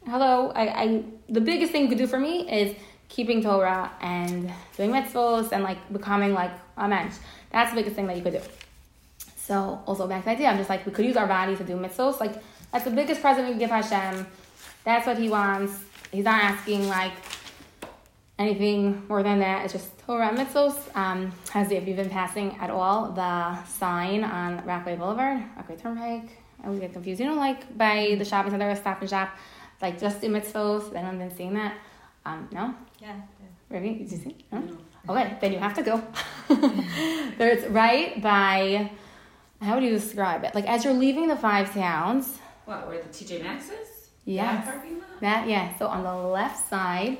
hello, 0.05 0.51
I, 0.55 0.67
I, 0.67 1.03
the 1.29 1.41
biggest 1.41 1.71
thing 1.71 1.83
you 1.83 1.89
could 1.89 1.97
do 1.97 2.07
for 2.07 2.19
me 2.19 2.49
is 2.51 2.75
keeping 3.07 3.41
Torah 3.41 3.91
and 4.01 4.51
doing 4.75 4.91
mitzvahs 4.91 5.51
and 5.51 5.63
like 5.63 5.77
becoming 5.93 6.33
like 6.33 6.51
a 6.77 6.87
mensch. 6.87 7.15
That's 7.51 7.71
the 7.71 7.77
biggest 7.77 7.95
thing 7.95 8.07
that 8.07 8.17
you 8.17 8.23
could 8.23 8.33
do. 8.33 8.41
So 9.37 9.81
also 9.85 10.07
back 10.07 10.21
to 10.21 10.25
the 10.25 10.31
idea, 10.31 10.47
I'm 10.47 10.57
just 10.57 10.69
like, 10.69 10.85
we 10.85 10.91
could 10.91 11.05
use 11.05 11.17
our 11.17 11.27
bodies 11.27 11.57
to 11.59 11.63
do 11.63 11.75
mitzvahs. 11.75 12.19
Like, 12.19 12.41
that's 12.71 12.85
the 12.85 12.91
biggest 12.91 13.21
present 13.21 13.47
we 13.47 13.53
can 13.53 13.59
give 13.59 13.69
Hashem. 13.69 14.27
That's 14.83 15.05
what 15.05 15.17
He 15.17 15.29
wants. 15.29 15.73
He's 16.11 16.25
not 16.25 16.43
asking 16.43 16.87
like 16.87 17.13
anything 18.37 19.03
more 19.07 19.23
than 19.23 19.39
that. 19.39 19.63
It's 19.63 19.73
just 19.73 19.97
Torah 19.99 20.29
mitzvos. 20.29 20.75
Um, 20.95 21.31
as 21.53 21.71
if 21.71 21.87
you've 21.87 21.97
been 21.97 22.09
passing 22.09 22.57
at 22.59 22.69
all 22.69 23.11
the 23.11 23.63
sign 23.65 24.23
on 24.23 24.65
Rockaway 24.65 24.95
Boulevard, 24.95 25.43
Rockaway 25.55 25.77
Turnpike. 25.77 26.29
I 26.61 26.65
always 26.65 26.79
get 26.79 26.93
confused. 26.93 27.19
You 27.19 27.27
know, 27.27 27.35
like 27.35 27.77
by 27.77 28.15
the 28.17 28.25
shopping 28.25 28.51
center, 28.51 28.75
Stop 28.75 29.01
and 29.01 29.09
Shop, 29.09 29.29
like 29.81 29.99
just 29.99 30.21
do 30.21 30.27
mitzvos. 30.29 30.93
Anyone 30.95 31.17
been 31.17 31.35
seeing 31.35 31.53
that? 31.53 31.75
Um, 32.25 32.49
no. 32.51 32.75
Yeah. 32.99 33.15
Really? 33.69 33.95
Did 33.95 34.11
you 34.11 34.17
see? 34.17 34.45
No? 34.51 34.59
no. 34.59 34.77
Okay, 35.09 35.37
then 35.41 35.53
you 35.53 35.59
have 35.59 35.73
to 35.75 35.81
go. 35.81 36.03
There's 37.37 37.65
right 37.67 38.21
by. 38.21 38.91
How 39.61 39.75
would 39.75 39.83
you 39.83 39.91
describe 39.91 40.43
it? 40.43 40.55
Like 40.55 40.67
as 40.67 40.83
you're 40.83 40.93
leaving 40.93 41.27
the 41.27 41.35
five 41.35 41.73
towns, 41.73 42.39
what, 42.65 42.87
where 42.87 43.01
the 43.01 43.09
TJ 43.09 43.43
Maxx 43.43 43.69
is? 43.69 44.09
Yes. 44.25 44.65
That 44.65 44.73
parking 44.73 44.99
lot? 44.99 45.21
That, 45.21 45.47
yeah. 45.47 45.77
So 45.77 45.87
on 45.87 46.03
the 46.03 46.13
left 46.13 46.69
side. 46.69 47.17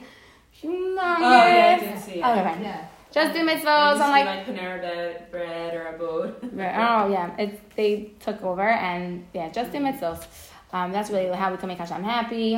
Oh, 0.64 0.98
yeah, 0.98 1.78
I 1.78 1.84
didn't 1.84 2.02
see 2.02 2.12
it. 2.14 2.26
Okay, 2.26 2.44
fine. 2.44 2.64
Yeah. 2.64 2.88
Just 3.12 3.34
do 3.34 3.46
mitzvahs 3.46 4.00
on 4.00 4.10
like, 4.10 4.26
like 4.26 4.46
Panera 4.46 5.30
bread 5.32 5.74
or 5.74 5.88
a 5.88 5.98
boat. 5.98 6.40
oh 6.44 6.58
yeah, 6.58 7.36
it's 7.38 7.60
they 7.76 8.12
took 8.22 8.42
over 8.42 8.62
and 8.62 9.26
yeah, 9.34 9.50
just 9.50 9.74
do 9.74 9.80
mitzvahs. 9.80 10.26
Um, 10.72 10.94
that's 10.94 11.10
really 11.10 11.36
how 11.36 11.52
we 11.52 11.58
can 11.58 11.68
make 11.68 11.78
Hashem 11.78 12.04
happy. 12.04 12.56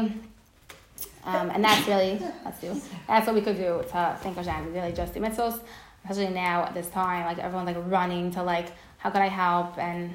Um, 1.25 1.49
and 1.49 1.63
that's 1.63 1.87
really 1.87 2.21
let's 2.45 2.59
do 2.61 2.79
that's 3.07 3.25
what 3.25 3.35
we 3.35 3.41
could 3.41 3.57
do 3.57 3.81
to 3.89 4.17
thank 4.21 4.35
Hashem. 4.37 4.73
Really 4.73 4.91
just 4.91 5.15
do 5.15 5.21
mitzvahs, 5.21 5.59
especially 6.03 6.31
now 6.31 6.65
at 6.65 6.75
this 6.75 6.89
time, 6.89 7.25
like 7.25 7.39
everyone's 7.39 7.75
like 7.75 7.83
running 7.89 8.29
to 8.31 8.43
like 8.43 8.67
how 8.99 9.09
could 9.09 9.21
I 9.21 9.29
help 9.29 9.79
and 9.79 10.11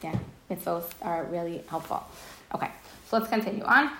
yeah 0.00 0.16
mitzvos 0.54 0.84
are 1.02 1.24
really 1.24 1.62
helpful. 1.68 2.02
Okay, 2.54 2.70
so 3.08 3.18
let's 3.18 3.28
continue 3.28 3.64
on. 3.64 3.90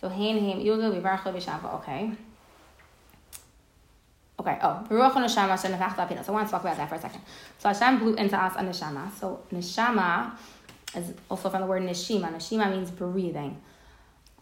So 0.00 0.08
Hain 0.08 0.38
Haim 0.38 0.60
Yugu 0.60 1.00
Vivarcho 1.00 1.32
Vishamcha. 1.34 1.74
Okay. 1.74 2.10
Okay, 4.38 4.58
oh, 4.62 4.84
Baruch 4.88 5.14
Neshama 5.14 5.48
Hashem 5.48 5.72
Nefach 5.72 5.96
Lapina. 5.96 6.22
So 6.22 6.32
I 6.32 6.36
want 6.36 6.48
to 6.48 6.52
talk 6.52 6.60
about 6.60 6.76
that 6.76 6.88
for 6.88 6.96
a 6.96 7.00
second. 7.00 7.22
So 7.58 7.68
Hashem 7.70 7.98
blew 7.98 8.14
into 8.16 8.36
us 8.36 8.52
a 8.56 8.58
Neshama. 8.58 9.10
So 9.18 9.40
Neshama 9.52 10.32
is 10.94 11.14
also 11.30 11.48
from 11.48 11.62
the 11.62 11.66
word 11.66 11.82
Neshima. 11.82 12.30
Neshima 12.30 12.70
means 12.70 12.90
breathing. 12.90 13.60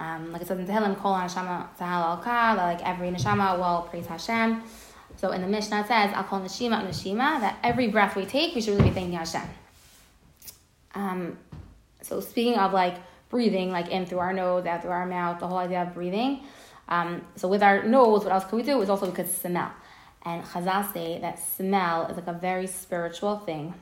Um, 0.01 0.33
like 0.33 0.43
it 0.43 0.49
says 0.49 0.59
in 0.59 0.67
Tehillim, 0.67 0.99
Kol 0.99 1.15
Neshama 1.15 1.69
Tahal 1.79 2.27
Al 2.27 2.57
like 2.57 2.83
every 2.85 3.11
Neshama 3.11 3.57
will 3.57 3.83
praise 3.89 4.07
Hashem. 4.07 4.63
So 5.17 5.31
in 5.31 5.41
the 5.41 5.49
Mishnah 5.49 5.81
it 5.81 5.87
says, 5.87 6.13
I'll 6.15 6.25
call 6.25 6.41
Neshima 6.41 6.87
Neshima, 6.87 7.41
that 7.41 7.59
every 7.63 7.89
breath 7.89 8.17
we 8.17 8.27
take, 8.27 8.55
we 8.55 8.61
should 8.61 8.77
really 8.77 8.91
be 8.91 8.95
thanking 8.95 9.15
Hashem. 9.15 9.49
Um, 10.95 11.39
so 12.03 12.21
speaking 12.21 12.57
of 12.57 12.73
like 12.73 12.97
breathing, 13.31 13.71
like 13.71 13.89
in 13.89 14.07
through 14.07 14.19
our 14.19 14.33
nose, 14.33 14.67
out 14.67 14.83
through 14.83 14.91
our 14.91 15.07
mouth, 15.07 15.41
the 15.41 15.47
whole 15.47 15.59
idea 15.59 15.83
of 15.83 15.95
breathing. 15.95 16.41
Um, 16.89 17.23
so 17.37 17.49
with 17.49 17.63
our 17.63 17.83
nose, 17.83 18.25
what 18.25 18.33
else 18.33 18.45
can 18.45 18.59
we 18.59 18.65
do? 18.65 18.81
Is 18.83 18.91
also 18.91 19.07
we 19.07 19.13
could 19.13 19.31
smell. 19.31 19.73
And 20.23 20.43
Chazal 20.45 20.93
say 20.93 21.19
that 21.21 21.39
smell 21.39 22.07
is 22.07 22.17
like 22.17 22.27
a 22.27 22.33
very 22.33 22.67
spiritual 22.67 23.39
thing. 23.39 23.75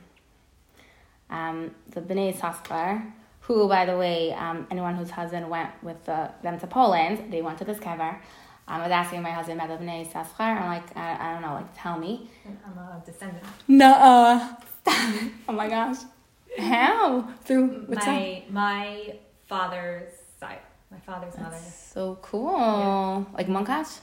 Um, 1.29 1.71
the 1.89 2.01
Bnei 2.01 2.33
Yisachar, 2.33 3.11
who, 3.41 3.67
by 3.67 3.85
the 3.85 3.97
way, 3.97 4.33
um, 4.33 4.67
anyone 4.71 4.95
whose 4.95 5.09
husband 5.09 5.49
went 5.49 5.69
with 5.83 6.03
the, 6.05 6.31
them 6.41 6.59
to 6.59 6.67
Poland, 6.67 7.31
they 7.31 7.41
went 7.41 7.57
to 7.59 7.65
this 7.65 7.79
kever. 7.79 8.17
Um, 8.67 8.79
I 8.79 8.83
was 8.83 8.91
asking 8.91 9.21
my 9.21 9.31
husband 9.31 9.59
about 9.59 9.77
the 9.77 9.83
Bnei 9.83 10.09
Yisachar. 10.09 10.39
I'm 10.39 10.67
like, 10.67 10.95
I, 10.95 11.17
I 11.19 11.33
don't 11.33 11.41
know, 11.41 11.53
like, 11.53 11.67
tell 11.75 11.97
me. 11.97 12.29
I'm 12.45 12.77
a 12.77 13.01
descendant. 13.05 13.43
No, 13.67 14.55
oh 14.87 15.51
my 15.51 15.67
gosh. 15.67 15.97
How? 16.57 17.27
Through 17.43 17.85
what's 17.87 18.05
my 18.05 18.43
my 18.49 19.15
father's 19.47 20.13
side, 20.39 20.59
my 20.91 20.99
father's 20.99 21.37
mother. 21.37 21.57
So 21.73 22.19
cool. 22.21 23.27
Like 23.33 23.47
Munkash? 23.47 23.99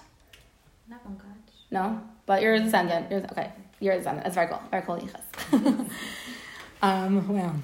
Not 0.88 1.04
Munkach. 1.06 1.36
No, 1.70 2.00
but 2.26 2.42
you're 2.42 2.54
a 2.54 2.60
descendant. 2.60 3.10
You're 3.10 3.20
okay. 3.30 3.52
You're 3.78 3.94
a 3.94 3.98
descendant. 3.98 4.24
That's 4.24 4.34
very 4.34 4.48
cool. 4.48 4.60
Very 4.70 4.82
cool. 4.82 4.96
Yichus. 4.96 5.90
um. 6.82 7.28
Well. 7.28 7.54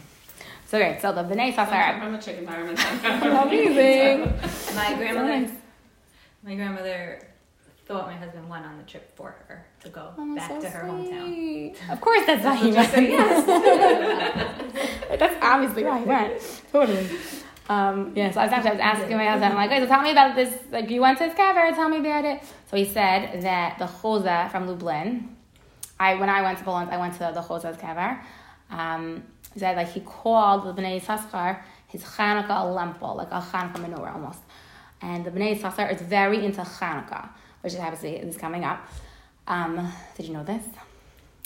So 0.67 0.79
great. 0.79 1.01
So 1.01 1.13
the 1.13 1.23
Bnei 1.25 1.57
I'm 1.57 1.67
Sasar. 1.67 2.01
from 2.01 2.15
a 2.15 2.23
chicken 2.23 2.45
environment. 2.45 2.79
Amazing. 3.05 4.33
My 4.75 4.95
grandmother. 4.95 5.51
Nice. 6.47 6.53
My 6.53 6.55
grandmother 6.55 7.21
thought 7.87 8.07
my 8.07 8.15
husband 8.15 8.49
went 8.49 8.65
on 8.65 8.79
the 8.79 8.85
trip 8.85 9.17
for 9.17 9.35
her 9.49 9.67
to 9.83 9.89
go 9.89 10.13
Oh, 10.17 10.35
back 10.35 10.49
so 10.51 10.61
to 10.61 10.69
her 10.69 10.85
hometown. 10.89 11.75
Of 11.91 12.01
course, 12.01 12.27
that's 12.27 12.45
why 12.45 12.55
he 12.57 12.71
Just 12.73 12.91
say 12.93 13.17
went. 13.17 13.47
yes. 13.49 14.63
That's 15.19 15.37
obviously 15.41 15.85
why 15.85 15.99
he 16.01 16.05
went. 16.05 16.63
Totally. 16.73 17.09
Um, 17.69 18.13
yeah, 18.15 18.31
so 18.31 18.41
I 18.41 18.45
was 18.45 18.53
actually 18.53 18.71
I 18.71 18.75
was 18.75 18.81
asking 18.81 19.17
my 19.17 19.27
husband, 19.27 19.53
I'm 19.53 19.57
like, 19.57 19.71
"Hey, 19.71 19.81
so 19.81 19.87
tell 19.87 20.03
me 20.03 20.13
about 20.13 20.37
this. 20.37 20.53
Like, 20.71 20.89
you 20.91 21.01
went 21.01 21.19
to 21.19 21.25
this 21.25 21.35
kever, 21.35 21.75
tell 21.75 21.89
me 21.89 21.99
about 21.99 22.25
it. 22.25 22.43
So 22.71 22.77
he 22.77 22.85
said 22.85 23.43
that 23.43 23.79
the 23.79 23.87
Choza 23.87 24.51
from 24.53 24.69
Lublin, 24.69 25.37
I 25.99 26.15
when 26.15 26.29
I 26.29 26.43
went 26.43 26.59
to 26.59 26.65
Poland, 26.65 26.91
I 26.91 26.99
went 26.99 27.15
to 27.15 27.31
the 27.35 27.41
Choza's 27.41 27.77
kever. 27.77 28.21
Um, 28.71 29.23
he 29.53 29.59
said 29.61 29.77
like 29.77 29.89
he 29.89 30.01
called 30.01 30.65
the 30.77 30.81
Bnei 30.81 31.01
Yisachar 31.01 31.61
his 31.89 32.03
Hanukkah 32.03 32.67
lempo, 32.77 33.17
like 33.17 33.31
a 33.31 33.41
Hanukkah 33.41 33.77
menorah 33.85 34.15
almost. 34.15 34.41
And 35.03 35.25
the 35.25 35.31
Bnei 35.31 35.59
Yisachar 35.59 35.93
is 35.95 36.01
very 36.03 36.45
into 36.45 36.63
Hanukkah, 36.63 37.29
which 37.61 37.75
is 37.75 37.81
obviously 37.81 38.17
is 38.17 38.37
coming 38.37 38.65
up. 38.65 38.89
Um, 39.47 39.93
did 40.17 40.27
you 40.27 40.33
know 40.33 40.45
this? 40.45 40.65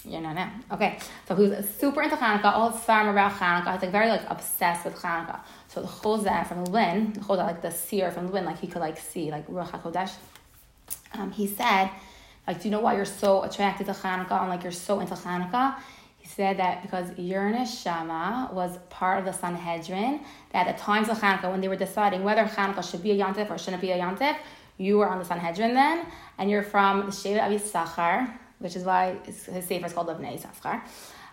You 0.04 0.20
know 0.20 0.32
now. 0.32 0.50
Okay, 0.72 0.98
so 1.28 1.34
who's 1.34 1.68
super 1.68 2.02
into 2.02 2.16
Hanukkah, 2.16 2.54
all 2.54 2.70
his 2.70 2.80
farm 2.80 3.08
about 3.08 3.32
Hanukkah. 3.32 3.74
He's 3.74 3.82
like 3.82 3.92
very 3.92 4.08
like 4.08 4.22
obsessed 4.28 4.86
with 4.86 4.96
Hanukkah. 4.96 5.40
So 5.68 5.82
the 5.82 5.88
Chozeh 5.88 6.46
from 6.46 6.64
Lublin, 6.64 7.12
the 7.12 7.20
Chozeh, 7.20 7.44
like 7.44 7.60
the 7.60 7.70
seer 7.70 8.10
from 8.10 8.26
Lublin, 8.26 8.46
like 8.46 8.58
he 8.58 8.66
could 8.66 8.80
like 8.80 8.98
see 8.98 9.30
like 9.30 9.46
Ruach 9.48 9.68
HaKodesh. 9.70 10.12
Um, 11.14 11.30
he 11.30 11.46
said, 11.46 11.90
like, 12.46 12.62
do 12.62 12.68
you 12.68 12.70
know 12.70 12.80
why 12.80 12.96
you're 12.96 13.04
so 13.04 13.42
attracted 13.42 13.86
to 13.86 13.92
Hanukkah 13.92 14.40
and 14.40 14.48
like 14.48 14.62
you're 14.62 14.72
so 14.72 15.00
into 15.00 15.14
Hanukkah? 15.14 15.76
He 16.20 16.28
said 16.28 16.58
that 16.58 16.82
because 16.82 17.18
your 17.18 17.50
neshama 17.50 18.52
was 18.52 18.78
part 18.90 19.18
of 19.18 19.24
the 19.24 19.32
Sanhedrin, 19.32 20.20
that 20.52 20.68
at 20.68 20.76
times 20.76 21.08
of 21.08 21.18
Hanukkah, 21.18 21.50
when 21.50 21.62
they 21.62 21.68
were 21.68 21.76
deciding 21.76 22.22
whether 22.22 22.44
Hanukkah 22.44 22.88
should 22.88 23.02
be 23.02 23.12
a 23.12 23.16
yontif 23.16 23.50
or 23.50 23.56
shouldn't 23.56 23.80
be 23.80 23.90
a 23.90 23.98
yontif, 23.98 24.36
you 24.76 24.98
were 24.98 25.08
on 25.08 25.18
the 25.18 25.24
Sanhedrin 25.24 25.74
then, 25.74 26.06
and 26.38 26.50
you're 26.50 26.62
from 26.62 27.00
the 27.00 27.12
Sheva 27.12 27.46
of 27.46 27.60
Yisachar, 27.60 28.30
which 28.58 28.76
is 28.76 28.84
why 28.84 29.16
his, 29.24 29.46
his 29.46 29.64
sefer 29.64 29.86
is 29.86 29.92
called 29.94 30.08
Levnei 30.08 30.38
Yisachar. 30.38 30.82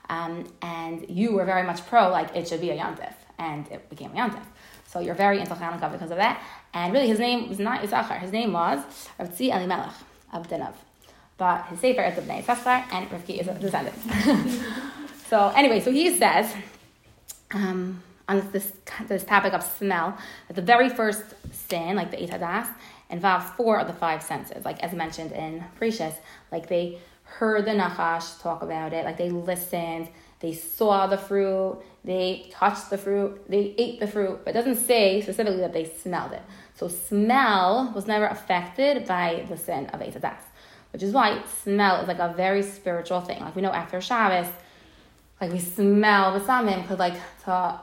Um, 0.09 0.51
and 0.61 1.05
you 1.09 1.33
were 1.33 1.43
very 1.43 1.63
much 1.63 1.85
pro, 1.85 2.09
like, 2.09 2.33
it 2.33 2.47
should 2.47 2.61
be 2.61 2.69
a 2.69 2.77
yontif, 2.77 3.13
and 3.37 3.67
it 3.69 3.89
became 3.89 4.11
a 4.11 4.15
yontif. 4.15 4.43
So 4.87 5.01
you're 5.01 5.15
very 5.15 5.39
into 5.39 5.53
Hanukkah 5.53 5.91
because 5.91 6.11
of 6.11 6.17
that. 6.17 6.41
And 6.73 6.93
really, 6.93 7.07
his 7.07 7.19
name 7.19 7.49
was 7.49 7.59
not 7.59 7.81
Yisachar. 7.81 8.19
His 8.19 8.31
name 8.31 8.53
was 8.53 8.79
Rav 9.19 9.29
Tzvi 9.29 9.53
Elimelech 9.53 9.93
of 10.31 10.47
Dinov. 10.47 10.75
But 11.37 11.67
his 11.67 11.79
sefer 11.79 12.03
is 12.03 12.15
the 12.15 12.21
Bnei 12.21 12.43
Yisachar, 12.43 12.85
and 12.91 13.09
Rivki 13.09 13.39
is 13.39 13.47
a 13.47 13.53
descendant. 13.53 13.95
so 15.29 15.49
anyway, 15.55 15.79
so 15.79 15.91
he 15.91 16.17
says, 16.17 16.53
um, 17.51 18.01
on 18.27 18.49
this, 18.51 18.73
this 19.07 19.23
topic 19.23 19.53
of 19.53 19.63
smell, 19.63 20.17
that 20.47 20.55
the 20.55 20.61
very 20.61 20.89
first 20.89 21.23
sin, 21.51 21.95
like 21.95 22.11
the 22.11 22.17
Eitz 22.17 22.29
Hadaas, 22.29 22.67
involves 23.09 23.49
four 23.51 23.79
of 23.79 23.87
the 23.87 23.93
five 23.93 24.21
senses, 24.21 24.65
like 24.65 24.81
as 24.83 24.93
mentioned 24.93 25.31
in 25.31 25.63
Bereishis. 25.79 26.15
Like 26.51 26.67
they 26.67 26.99
heard 27.23 27.65
the 27.65 27.71
Nachash 27.71 28.41
talk 28.41 28.61
about 28.61 28.93
it, 28.93 29.05
like 29.05 29.17
they 29.17 29.29
listened, 29.29 30.09
they 30.39 30.53
saw 30.53 31.07
the 31.07 31.17
fruit, 31.17 31.79
they 32.03 32.49
touched 32.51 32.89
the 32.89 32.97
fruit, 32.97 33.49
they 33.49 33.75
ate 33.77 33.99
the 33.99 34.07
fruit, 34.07 34.41
but 34.43 34.53
doesn't 34.53 34.75
say 34.75 35.21
specifically 35.21 35.59
that 35.59 35.73
they 35.73 35.85
smelled 35.85 36.33
it. 36.33 36.41
So 36.75 36.87
smell 36.87 37.91
was 37.95 38.07
never 38.07 38.27
affected 38.27 39.07
by 39.07 39.45
the 39.49 39.57
sin 39.57 39.87
of 39.87 39.99
Eitz 39.99 40.19
Hadaas, 40.19 40.43
which 40.91 41.03
is 41.03 41.13
why 41.13 41.41
smell 41.63 42.01
is 42.01 42.07
like 42.07 42.19
a 42.19 42.33
very 42.35 42.63
spiritual 42.63 43.21
thing. 43.21 43.39
Like 43.39 43.55
we 43.55 43.61
know 43.61 43.71
after 43.71 43.99
Shabbos, 44.01 44.51
like 45.41 45.51
we 45.51 45.59
smell 45.59 46.33
the 46.37 46.43
samim 46.43 46.81
because 46.81 46.99
like 46.99 47.15
to 47.45 47.79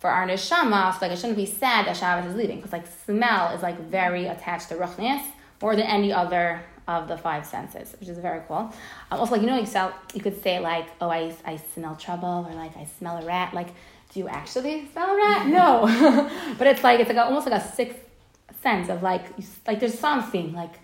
for 0.00 0.10
our 0.10 0.26
neshama, 0.26 0.92
so 0.92 0.98
like 1.02 1.12
it 1.12 1.16
shouldn't 1.16 1.36
be 1.36 1.46
sad 1.46 1.86
that 1.86 1.96
Shabbos 1.96 2.30
is 2.30 2.36
leaving 2.36 2.56
because 2.56 2.72
like 2.72 2.86
smell 2.86 3.54
is 3.54 3.62
like 3.62 3.78
very 3.80 4.26
attached 4.26 4.68
to 4.68 4.76
ruchnius 4.76 5.24
more 5.60 5.74
than 5.74 5.86
any 5.86 6.12
other 6.12 6.62
of 6.86 7.06
the 7.06 7.18
five 7.18 7.44
senses, 7.44 7.94
which 8.00 8.08
is 8.08 8.18
very 8.18 8.40
cool. 8.48 8.72
Um, 9.10 9.20
also, 9.20 9.32
like 9.32 9.42
you 9.42 9.46
know, 9.46 9.58
you 9.58 9.66
sell, 9.66 9.92
you 10.14 10.22
could 10.22 10.42
say 10.42 10.58
like, 10.58 10.86
oh, 11.00 11.10
I 11.10 11.34
I 11.44 11.56
smell 11.56 11.96
trouble 11.96 12.46
or 12.48 12.54
like 12.54 12.76
I 12.76 12.86
smell 12.98 13.18
a 13.18 13.26
rat. 13.26 13.52
Like, 13.52 13.68
do 14.12 14.20
you 14.20 14.28
actually 14.28 14.88
smell 14.92 15.10
a 15.10 15.16
rat? 15.16 15.46
No, 15.58 15.82
but 16.58 16.66
it's 16.66 16.82
like 16.82 17.00
it's 17.00 17.08
like 17.08 17.18
a, 17.18 17.24
almost 17.24 17.46
like 17.46 17.60
a 17.60 17.64
sixth 17.64 17.98
sense 18.62 18.88
of 18.88 19.02
like 19.02 19.24
you, 19.36 19.44
like 19.66 19.80
there's 19.80 19.98
something 19.98 20.52
like 20.54 20.74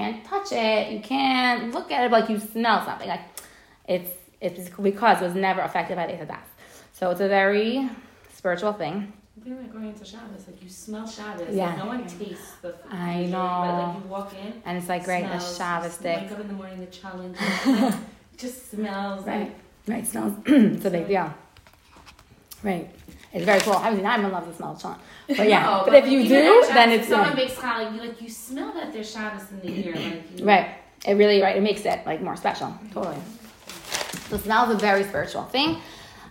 can't 0.00 0.24
touch 0.24 0.52
it, 0.52 0.92
you 0.92 1.00
can't 1.00 1.72
look 1.74 1.90
at 1.92 2.04
it, 2.04 2.10
but 2.10 2.20
like 2.22 2.30
you 2.30 2.38
smell 2.38 2.84
something. 2.84 3.08
Like 3.08 3.22
it's 3.88 4.10
it's 4.40 4.70
because 4.80 5.20
it 5.20 5.24
was 5.24 5.34
never 5.34 5.60
affected 5.60 5.96
by 5.96 6.06
the 6.06 6.12
Eitz 6.14 6.26
Hadaas. 6.26 6.38
So 6.92 7.10
it's 7.10 7.20
a 7.20 7.28
very 7.28 7.88
spiritual 8.34 8.72
thing. 8.72 9.12
I 9.46 9.48
like 9.50 9.72
going 9.72 9.86
into 9.88 10.04
Shabbos, 10.04 10.46
like 10.46 10.62
you 10.62 10.68
smell 10.68 11.06
Shabbos. 11.06 11.54
Yeah. 11.54 11.68
Like, 11.68 11.78
no 11.78 11.86
one 11.86 12.06
tastes 12.06 12.52
the 12.60 12.72
food. 12.72 12.92
I 12.92 13.24
know. 13.24 13.62
But 13.64 13.86
like 13.94 14.04
you 14.04 14.10
walk 14.10 14.34
in, 14.34 14.62
And 14.66 14.76
it's 14.78 14.88
like 14.88 15.04
great, 15.04 15.22
the 15.24 15.38
Shabbos 15.38 15.92
stick. 15.94 16.20
Wake 16.22 16.32
up 16.32 16.40
in 16.40 16.48
the 16.48 16.52
morning, 16.54 16.80
the 16.80 16.86
challenge. 16.86 17.36
like, 17.66 17.94
just 18.36 18.70
smells 18.70 19.26
Right. 19.26 19.40
like 19.44 19.54
Right, 19.88 20.06
smells. 20.06 20.34
it's 20.46 20.84
a 20.84 20.90
big 20.90 21.08
deal. 21.08 21.32
Right. 22.62 22.90
It's 23.32 23.44
very 23.44 23.60
cool. 23.60 23.74
Obviously, 23.74 24.02
not 24.02 24.18
everyone 24.18 24.32
loves 24.32 24.48
the 24.48 24.54
smell 24.54 24.72
of. 24.72 24.98
But 25.28 25.48
yeah, 25.48 25.64
No, 25.64 25.82
but 25.84 25.94
if 25.94 26.08
you 26.08 26.26
do, 26.26 26.64
then 26.74 26.90
it's 26.90 27.08
someone 27.08 27.36
makes 27.36 27.54
challah, 27.54 27.94
you 27.94 28.00
like 28.00 28.20
you 28.20 28.28
smell 28.28 28.72
that 28.72 28.92
there's 28.92 29.10
Shabbos 29.10 29.50
in 29.52 29.60
the 29.60 29.84
air. 29.86 29.94
Like 29.94 30.38
you, 30.38 30.44
right. 30.44 30.74
It 31.06 31.14
really 31.14 31.40
right. 31.40 31.56
It 31.56 31.62
makes 31.62 31.84
it 31.84 32.04
like 32.04 32.20
more 32.20 32.36
special. 32.36 32.76
Totally. 32.92 33.16
So 34.28 34.36
smell 34.38 34.68
is 34.70 34.76
a 34.76 34.78
very 34.78 35.04
spiritual 35.04 35.44
thing. 35.44 35.80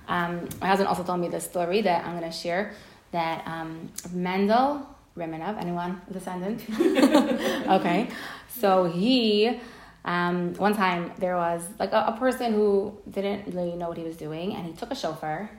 Um, 0.07 0.49
my 0.59 0.67
husband 0.67 0.87
also 0.87 1.03
told 1.03 1.19
me 1.21 1.29
this 1.29 1.45
story 1.45 1.81
that 1.81 2.05
I'm 2.05 2.17
going 2.17 2.29
to 2.29 2.35
share. 2.35 2.73
That 3.11 3.47
um, 3.47 3.89
Mendel 4.13 4.85
Rimanov, 5.17 5.59
anyone 5.59 6.01
descendant? 6.11 6.63
okay, 7.67 8.09
so 8.47 8.85
he 8.85 9.59
um, 10.05 10.53
one 10.55 10.75
time 10.75 11.11
there 11.17 11.35
was 11.35 11.67
like 11.79 11.91
a, 11.91 12.05
a 12.13 12.17
person 12.19 12.53
who 12.53 12.95
didn't 13.09 13.53
really 13.53 13.75
know 13.75 13.89
what 13.89 13.97
he 13.97 14.03
was 14.03 14.15
doing, 14.17 14.55
and 14.55 14.65
he 14.65 14.73
took 14.73 14.91
a 14.91 14.95
shofar 14.95 15.49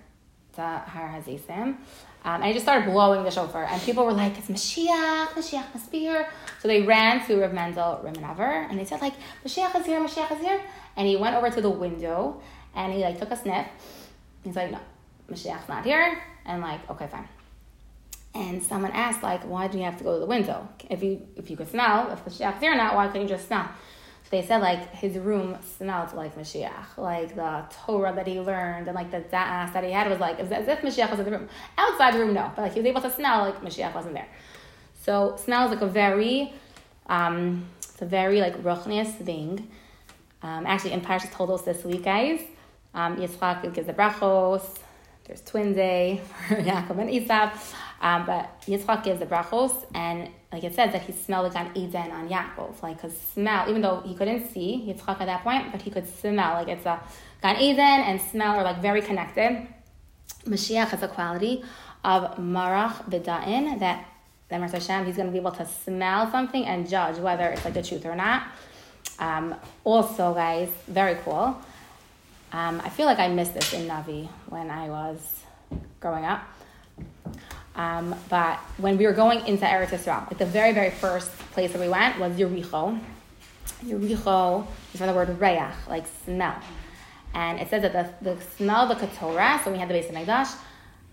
Har 0.56 1.08
Hazisim. 1.08 1.76
Um, 2.22 2.42
and 2.42 2.44
he 2.44 2.52
just 2.52 2.66
started 2.66 2.90
blowing 2.90 3.24
the 3.24 3.30
shofar, 3.30 3.64
and 3.64 3.80
people 3.80 4.04
were 4.04 4.12
like, 4.12 4.36
"It's 4.36 4.48
Mashiach, 4.48 5.28
Mashiach 5.28 5.72
must 5.72 5.90
be 5.90 6.00
here." 6.00 6.28
So 6.60 6.68
they 6.68 6.82
ran 6.82 7.24
to 7.26 7.40
Rav 7.40 7.52
Mendel 7.52 8.00
Rimanover, 8.04 8.68
and 8.68 8.78
they 8.78 8.84
said 8.84 9.00
like, 9.00 9.14
"Mashiach 9.44 9.74
is 9.80 9.86
here, 9.86 10.00
Mashiach 10.00 10.30
is 10.32 10.40
here." 10.40 10.60
And 10.96 11.08
he 11.08 11.16
went 11.16 11.34
over 11.34 11.48
to 11.50 11.60
the 11.62 11.70
window, 11.70 12.42
and 12.74 12.92
he 12.92 13.00
like 13.00 13.18
took 13.18 13.30
a 13.30 13.36
sniff. 13.36 13.66
He's 14.44 14.54
like, 14.54 14.70
"No, 14.70 14.80
Mashiach's 15.30 15.68
not 15.68 15.84
here." 15.84 16.18
And 16.44 16.60
like, 16.60 16.88
okay, 16.90 17.06
fine. 17.06 17.28
And 18.34 18.62
someone 18.62 18.92
asked 18.92 19.22
like, 19.22 19.42
"Why 19.44 19.68
do 19.68 19.78
you 19.78 19.84
have 19.84 19.96
to 19.98 20.04
go 20.04 20.14
to 20.14 20.20
the 20.20 20.26
window? 20.26 20.68
If 20.90 21.02
you 21.02 21.26
if 21.36 21.50
you 21.50 21.56
could 21.56 21.70
smell, 21.70 22.10
if 22.12 22.22
Mashiach's 22.26 22.60
here 22.60 22.72
or 22.72 22.76
not, 22.76 22.94
why 22.94 23.06
couldn't 23.06 23.22
you 23.22 23.28
just 23.28 23.46
smell?" 23.46 23.66
They 24.30 24.42
said 24.42 24.58
like 24.58 24.94
his 24.94 25.18
room 25.18 25.58
smelled 25.76 26.14
like 26.14 26.36
Mashiach, 26.36 26.96
like 26.96 27.34
the 27.34 27.64
Torah 27.84 28.12
that 28.14 28.28
he 28.28 28.38
learned 28.38 28.86
and 28.86 28.94
like 28.94 29.10
the 29.10 29.18
da'as 29.20 29.72
that 29.72 29.82
he 29.82 29.90
had 29.90 30.08
was 30.08 30.20
like 30.20 30.38
as 30.38 30.50
if 30.68 30.78
Mashiach 30.80 31.10
was 31.10 31.18
in 31.18 31.24
the 31.24 31.32
room. 31.32 31.48
Outside 31.76 32.14
the 32.14 32.20
room, 32.20 32.34
no, 32.34 32.52
but 32.54 32.62
like 32.62 32.72
he 32.72 32.78
was 32.78 32.86
able 32.86 33.00
to 33.00 33.10
smell 33.10 33.40
like 33.40 33.60
Mashiach 33.60 33.92
wasn't 33.92 34.14
there. 34.14 34.28
So 35.02 35.36
smell 35.36 35.64
is 35.64 35.70
like 35.72 35.82
a 35.82 35.88
very, 35.88 36.52
um, 37.06 37.66
it's 37.78 38.00
a 38.00 38.06
very 38.06 38.40
like 38.40 38.62
ruchnius 38.62 39.12
thing. 39.16 39.68
Um, 40.42 40.64
actually, 40.64 40.92
in 40.92 41.00
Parshas 41.00 41.32
Toldos 41.32 41.64
this 41.64 41.84
week, 41.84 42.04
guys, 42.04 42.40
um, 42.94 43.16
Yitzchak 43.16 43.74
gives 43.74 43.88
the 43.88 43.92
brachos. 43.92 44.78
There's 45.24 45.42
twin 45.42 45.74
day 45.74 46.20
for 46.48 46.54
Yaakov 46.54 46.98
and 46.98 47.10
Esav. 47.10 47.74
Um, 48.00 48.26
but 48.26 48.62
Yitzchak 48.62 49.02
gives 49.02 49.18
the 49.18 49.26
brachos, 49.26 49.84
and 49.94 50.30
like 50.52 50.64
it 50.64 50.74
says 50.74 50.92
that 50.92 51.02
he 51.02 51.12
smelled 51.12 51.50
the 51.50 51.54
Gan 51.54 51.70
Eden 51.74 52.10
on 52.10 52.28
Yaakov. 52.28 52.82
Like, 52.82 53.00
cause 53.00 53.16
smell, 53.34 53.68
even 53.68 53.82
though 53.82 54.00
he 54.04 54.14
couldn't 54.14 54.50
see 54.52 54.84
Yitzchak 54.86 55.20
at 55.20 55.26
that 55.26 55.42
point, 55.42 55.70
but 55.70 55.82
he 55.82 55.90
could 55.90 56.08
smell. 56.08 56.54
Like, 56.54 56.68
it's 56.68 56.86
a 56.86 57.00
Gan 57.42 57.60
Eden 57.60 57.78
and 57.80 58.20
smell 58.20 58.56
are 58.58 58.64
like 58.64 58.82
very 58.82 59.00
connected. 59.00 59.66
Mashiach 60.46 60.88
has 60.88 61.02
a 61.02 61.08
quality 61.08 61.62
of 62.02 62.36
Marach 62.38 63.08
B'da'in 63.10 63.78
that 63.78 64.06
then 64.48 64.62
Hashem, 64.62 65.06
he's 65.06 65.14
going 65.14 65.28
to 65.28 65.32
be 65.32 65.38
able 65.38 65.52
to 65.52 65.64
smell 65.64 66.28
something 66.30 66.66
and 66.66 66.88
judge 66.88 67.18
whether 67.18 67.46
it's 67.48 67.64
like 67.64 67.74
the 67.74 67.82
truth 67.82 68.04
or 68.04 68.16
not. 68.16 68.48
Um, 69.20 69.54
also, 69.84 70.34
guys, 70.34 70.68
very 70.88 71.14
cool. 71.24 71.56
Um, 72.52 72.82
I 72.84 72.88
feel 72.88 73.06
like 73.06 73.20
I 73.20 73.28
missed 73.28 73.54
this 73.54 73.72
in 73.72 73.86
Navi 73.86 74.28
when 74.48 74.68
I 74.70 74.88
was 74.88 75.40
growing 76.00 76.24
up. 76.24 76.42
Um, 77.74 78.14
but 78.28 78.58
when 78.78 78.98
we 78.98 79.06
were 79.06 79.12
going 79.12 79.46
into 79.46 79.64
Eretz 79.64 79.88
Yisrael, 79.88 80.26
like 80.26 80.38
the 80.38 80.46
very, 80.46 80.72
very 80.72 80.90
first 80.90 81.30
place 81.52 81.72
that 81.72 81.80
we 81.80 81.88
went 81.88 82.18
was 82.18 82.32
Yericho. 82.34 82.98
Yericho 83.84 84.66
is 84.92 84.98
from 84.98 85.06
the 85.06 85.14
word 85.14 85.28
reach, 85.40 85.72
like 85.88 86.04
smell. 86.24 86.56
And 87.32 87.60
it 87.60 87.70
says 87.70 87.82
that 87.82 87.92
the, 87.92 88.34
the 88.34 88.40
smell 88.56 88.90
of 88.90 88.98
the 88.98 89.06
Ketorah, 89.06 89.62
so 89.62 89.70
we 89.70 89.78
had 89.78 89.88
the 89.88 89.94
base 89.94 90.08
of 90.08 90.16
Megdash, 90.16 90.54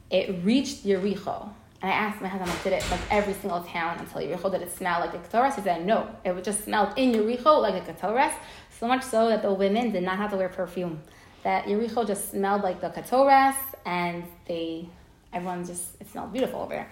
it 0.09 0.43
reached 0.43 0.83
Yericho. 0.85 1.49
And 1.79 1.91
I 1.91 1.93
asked 1.93 2.21
my 2.21 2.27
husband, 2.27 2.49
like, 2.49 2.63
did 2.63 2.73
it 2.73 2.83
like 2.89 2.99
every 3.11 3.33
single 3.33 3.63
town 3.63 3.99
until 3.99 4.21
Yericho, 4.21 4.51
did 4.51 4.63
it 4.63 4.75
smell 4.75 4.99
like 4.99 5.11
the 5.11 5.19
Ketorah? 5.19 5.53
He 5.53 5.61
said, 5.61 5.85
no. 5.85 6.09
It 6.25 6.33
would 6.33 6.43
just 6.43 6.63
smell 6.63 6.91
in 6.95 7.13
Yericho 7.13 7.61
like 7.61 7.75
a 7.87 7.93
Ketorah. 7.93 8.33
So 8.79 8.87
much 8.87 9.03
so 9.03 9.29
that 9.29 9.43
the 9.43 9.53
women 9.53 9.91
did 9.91 10.03
not 10.03 10.17
have 10.17 10.31
to 10.31 10.37
wear 10.37 10.49
perfume. 10.49 11.01
That 11.43 11.65
Yericho 11.65 12.05
just 12.05 12.31
smelled 12.31 12.63
like 12.63 12.81
the 12.81 12.89
Ketorah, 12.89 13.55
and 13.85 14.23
they 14.47 14.89
everyone 15.37 15.65
just 15.65 15.99
it 16.01 16.09
smelled 16.11 16.33
beautiful 16.33 16.61
over 16.61 16.73
there. 16.73 16.91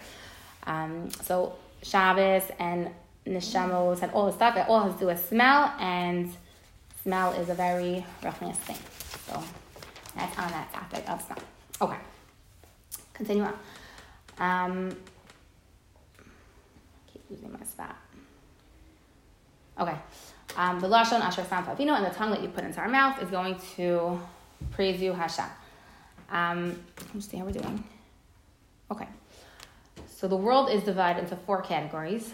Um, 0.66 1.10
so 1.24 1.56
Shabbos 1.84 2.44
and 2.60 2.90
Neshamos 3.26 4.02
and 4.02 4.12
all 4.12 4.28
the 4.28 4.32
stuff, 4.32 4.56
it 4.56 4.66
all 4.68 4.84
has 4.84 4.94
to 4.94 5.00
do 5.00 5.06
with 5.08 5.28
smell, 5.28 5.74
and 5.80 6.32
smell 7.04 7.34
is 7.34 7.50
a 7.50 7.54
very 7.54 8.06
ruchnius 8.22 8.58
thing. 8.58 8.78
So 9.28 9.44
that's 10.16 10.38
on 10.38 10.50
that 10.52 10.72
topic 10.74 11.10
of 11.10 11.22
smell. 11.22 11.40
Okay, 11.82 11.98
continue 13.14 13.44
on. 13.44 13.54
Um, 14.38 14.96
keep 17.12 17.24
losing 17.30 17.52
my 17.52 17.64
spot. 17.66 17.98
Okay, 19.80 19.96
um, 20.56 20.80
the 20.80 20.88
lashon 20.88 21.20
asher 21.20 21.44
sam 21.44 21.66
and 21.68 22.06
the 22.06 22.10
tongue 22.12 22.32
that 22.32 22.42
you 22.42 22.48
put 22.48 22.64
into 22.64 22.80
our 22.80 22.88
mouth 22.88 23.22
is 23.22 23.30
going 23.30 23.58
to 23.76 24.20
praise 24.72 25.02
you, 25.02 25.14
Hashem. 25.14 25.46
Um, 26.30 26.80
let's 27.14 27.28
see 27.28 27.38
how 27.38 27.46
we're 27.46 27.52
doing. 27.52 27.84
Okay. 28.92 29.08
So 30.08 30.28
the 30.28 30.38
world 30.38 30.70
is 30.70 30.84
divided 30.84 31.24
into 31.24 31.36
four 31.36 31.62
categories. 31.62 32.32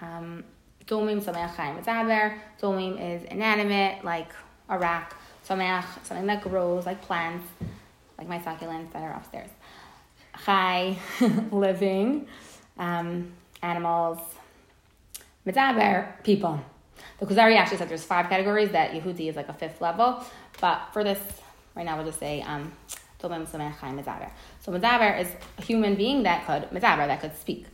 Um, 0.00 0.44
Domim, 0.86 1.22
Sameach, 1.22 1.50
Chaim, 1.50 1.76
Medaber. 1.76 2.38
Domim 2.60 3.00
is 3.00 3.24
inanimate, 3.24 4.04
like 4.04 4.32
a 4.68 4.78
rock. 4.78 5.16
Sameach, 5.46 5.84
something 6.04 6.26
that 6.26 6.42
grows, 6.42 6.86
like 6.86 7.00
plants, 7.02 7.46
like 8.18 8.28
my 8.28 8.38
succulents 8.38 8.92
that 8.92 9.02
are 9.02 9.12
upstairs. 9.12 9.48
Chai, 10.44 10.96
living, 11.50 12.26
um, 12.78 13.32
animals. 13.62 14.18
Medaber, 15.46 16.22
people. 16.22 16.60
The 17.18 17.26
Kuzari 17.26 17.56
actually 17.56 17.78
said 17.78 17.88
there's 17.88 18.04
five 18.04 18.28
categories 18.28 18.70
that 18.70 18.92
Yehudi 18.92 19.28
is 19.28 19.36
like 19.36 19.48
a 19.48 19.54
fifth 19.54 19.80
level, 19.80 20.24
but 20.60 20.88
for 20.92 21.04
this, 21.04 21.18
right 21.74 21.84
now 21.84 21.96
we'll 21.96 22.06
just 22.06 22.18
say 22.18 22.42
um, 22.42 22.72
so 23.28 24.72
Medaber 24.72 25.20
is 25.20 25.28
a 25.58 25.62
human 25.62 25.94
being 25.94 26.22
that 26.24 26.46
could 26.46 26.70
Medaber, 26.70 27.06
that 27.06 27.20
could 27.20 27.36
speak. 27.36 27.66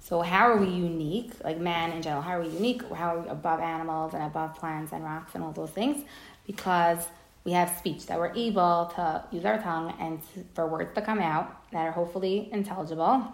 So 0.00 0.20
how 0.20 0.50
are 0.50 0.56
we 0.58 0.66
unique, 0.66 1.32
like 1.42 1.58
man 1.58 1.92
in 1.92 2.02
general? 2.02 2.22
How 2.22 2.38
are 2.38 2.42
we 2.42 2.48
unique? 2.48 2.82
How 2.92 3.16
are 3.16 3.20
we 3.20 3.28
above 3.28 3.60
animals 3.60 4.12
and 4.12 4.22
above 4.22 4.54
plants 4.54 4.92
and 4.92 5.02
rocks 5.02 5.34
and 5.34 5.42
all 5.42 5.52
those 5.52 5.70
things? 5.70 6.04
Because 6.46 7.06
we 7.44 7.52
have 7.52 7.76
speech 7.78 8.06
that 8.06 8.18
we're 8.18 8.34
able 8.34 8.92
to 8.96 9.24
use 9.30 9.44
our 9.44 9.58
tongue 9.58 9.94
and 10.00 10.20
for 10.54 10.66
words 10.66 10.94
to 10.94 11.02
come 11.02 11.20
out 11.20 11.70
that 11.72 11.86
are 11.86 11.92
hopefully 11.92 12.48
intelligible, 12.52 13.32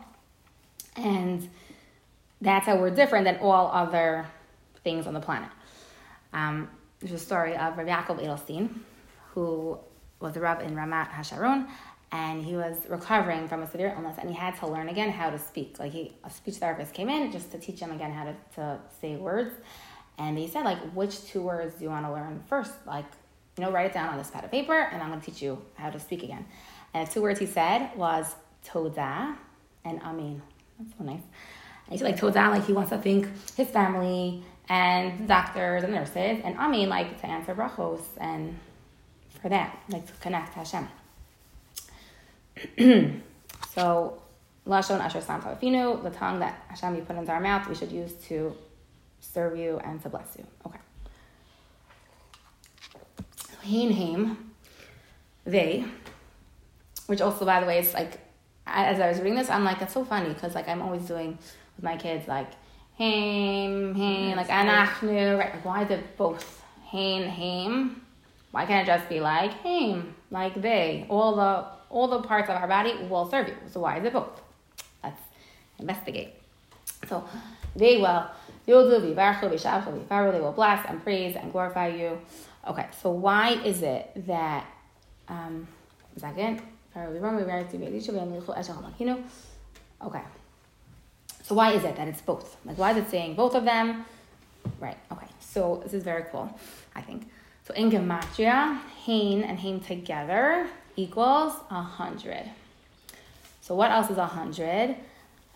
and 0.96 1.48
that's 2.40 2.66
how 2.66 2.76
we're 2.76 2.90
different 2.90 3.24
than 3.24 3.36
all 3.36 3.70
other 3.72 4.26
things 4.82 5.06
on 5.06 5.14
the 5.14 5.20
planet. 5.20 5.50
Um, 6.32 6.68
there's 7.00 7.12
a 7.12 7.18
story 7.18 7.56
of 7.56 7.76
Rabbi 7.76 7.90
Yaakov 7.90 8.20
Edelstein, 8.24 8.70
who 9.34 9.78
was 10.20 10.36
a 10.36 10.40
rabbi 10.40 10.64
in 10.64 10.74
Ramat 10.74 11.10
Hasharon, 11.10 11.66
and 12.12 12.44
he 12.44 12.54
was 12.56 12.76
recovering 12.88 13.48
from 13.48 13.62
a 13.62 13.70
severe 13.70 13.92
illness, 13.96 14.16
and 14.18 14.28
he 14.28 14.36
had 14.36 14.56
to 14.58 14.66
learn 14.66 14.88
again 14.88 15.10
how 15.10 15.30
to 15.30 15.38
speak. 15.38 15.78
Like 15.78 15.92
he, 15.92 16.12
a 16.24 16.30
speech 16.30 16.56
therapist 16.56 16.92
came 16.92 17.08
in 17.08 17.32
just 17.32 17.50
to 17.52 17.58
teach 17.58 17.80
him 17.80 17.92
again 17.92 18.12
how 18.12 18.24
to, 18.24 18.34
to 18.56 18.78
say 19.00 19.16
words, 19.16 19.54
and 20.18 20.36
he 20.36 20.48
said 20.48 20.64
like, 20.64 20.78
which 20.92 21.24
two 21.24 21.42
words 21.42 21.74
do 21.76 21.84
you 21.84 21.90
want 21.90 22.04
to 22.06 22.12
learn 22.12 22.42
first? 22.46 22.72
Like, 22.86 23.06
you 23.56 23.64
know, 23.64 23.72
write 23.72 23.86
it 23.86 23.94
down 23.94 24.08
on 24.08 24.18
this 24.18 24.30
pad 24.30 24.44
of 24.44 24.50
paper, 24.50 24.74
and 24.74 25.02
I'm 25.02 25.08
going 25.08 25.20
to 25.20 25.26
teach 25.26 25.42
you 25.42 25.60
how 25.74 25.90
to 25.90 25.98
speak 25.98 26.22
again. 26.22 26.44
And 26.92 27.06
the 27.06 27.12
two 27.12 27.22
words 27.22 27.38
he 27.38 27.46
said 27.46 27.90
was 27.96 28.34
toda 28.64 29.36
and 29.84 30.02
amin. 30.02 30.42
That's 30.78 30.98
so 30.98 31.04
nice. 31.04 31.22
And 31.86 31.92
he 31.92 31.98
said 31.98 32.04
like 32.04 32.16
toda, 32.18 32.50
like 32.50 32.66
he 32.66 32.72
wants 32.72 32.90
to 32.90 32.98
thank 32.98 33.28
his 33.56 33.68
family 33.68 34.42
and 34.68 35.26
doctors 35.26 35.82
and 35.82 35.92
nurses, 35.92 36.40
and 36.44 36.56
amin 36.56 36.88
like 36.88 37.20
to 37.20 37.26
answer 37.26 37.54
brachos 37.54 38.02
and 38.18 38.58
for 39.40 39.48
that, 39.48 39.78
like 39.88 40.06
to 40.06 40.12
connect 40.20 40.52
to 40.52 40.58
Hashem. 40.58 40.88
so, 43.74 44.20
Lashon 44.66 45.00
Asher 45.00 45.20
Sam 45.20 45.40
Tavafinu, 45.40 46.02
the 46.02 46.10
tongue 46.10 46.40
that 46.40 46.62
Hashem 46.68 46.94
you 46.96 47.02
put 47.02 47.16
into 47.16 47.32
our 47.32 47.40
mouth, 47.40 47.68
we 47.68 47.74
should 47.74 47.90
use 47.90 48.12
to 48.28 48.54
serve 49.20 49.56
you 49.56 49.80
and 49.84 50.02
to 50.02 50.08
bless 50.08 50.36
you. 50.38 50.46
Okay. 50.66 50.78
Hein 53.62 53.92
Haim, 53.92 54.52
they, 55.44 55.84
which 57.06 57.20
also, 57.20 57.44
by 57.44 57.60
the 57.60 57.66
way, 57.66 57.78
is 57.78 57.94
like, 57.94 58.18
as 58.66 59.00
I 59.00 59.08
was 59.08 59.18
reading 59.18 59.34
this, 59.34 59.50
I'm 59.50 59.64
like, 59.64 59.80
that's 59.80 59.94
so 59.94 60.04
funny 60.04 60.28
because 60.28 60.54
like 60.54 60.68
I'm 60.68 60.82
always 60.82 61.02
doing 61.02 61.38
with 61.76 61.84
my 61.84 61.96
kids, 61.96 62.28
like, 62.28 62.50
Haim, 62.98 63.94
Haim, 63.94 64.36
like 64.36 64.48
Anachnu, 64.48 65.38
right? 65.38 65.64
Why 65.64 65.84
did 65.84 66.04
both 66.16 66.62
Hain, 66.90 67.28
Haim? 67.28 68.02
Why 68.50 68.66
can't 68.66 68.86
it 68.86 68.90
just 68.90 69.08
be 69.08 69.20
like 69.20 69.52
him, 69.62 70.14
like 70.30 70.60
they? 70.60 71.06
All 71.08 71.36
the 71.36 71.66
all 71.88 72.08
the 72.08 72.20
parts 72.22 72.48
of 72.48 72.56
our 72.56 72.68
body 72.68 72.94
will 73.08 73.28
serve 73.30 73.48
you. 73.48 73.56
So 73.70 73.80
why 73.80 73.98
is 73.98 74.04
it 74.04 74.12
both? 74.12 74.40
Let's 75.02 75.20
investigate. 75.78 76.34
So 77.08 77.24
they 77.76 77.96
will 77.98 78.26
they 78.66 78.72
will 78.72 79.00
be 79.00 79.14
fairly 79.14 80.40
will 80.40 80.52
bless 80.52 80.86
and 80.88 81.02
praise 81.02 81.36
and 81.36 81.52
glorify 81.52 81.88
you. 81.88 82.20
Okay, 82.68 82.86
so 83.00 83.10
why 83.10 83.50
is 83.64 83.82
it 83.82 84.10
that 84.26 84.66
um 85.28 85.66
second? 86.16 86.62
Okay. 90.04 90.22
So 91.42 91.54
why 91.54 91.72
is 91.72 91.84
it 91.84 91.96
that 91.96 92.08
it's 92.08 92.20
both? 92.20 92.56
Like 92.64 92.78
why 92.78 92.92
is 92.92 92.96
it 92.98 93.10
saying 93.10 93.34
both 93.34 93.54
of 93.54 93.64
them? 93.64 94.04
Right, 94.78 94.98
okay. 95.10 95.26
So 95.40 95.80
this 95.82 95.94
is 95.94 96.02
very 96.02 96.24
cool, 96.30 96.52
I 96.94 97.00
think. 97.00 97.28
So 97.70 97.76
in 97.76 97.88
Gematria, 97.88 98.80
Hain 99.04 99.44
and 99.44 99.56
Hain 99.56 99.78
together 99.78 100.66
equals 100.96 101.52
a 101.70 101.80
hundred. 101.80 102.50
So 103.60 103.76
what 103.76 103.92
else 103.92 104.10
is 104.10 104.18
a 104.18 104.26
hundred? 104.26 104.96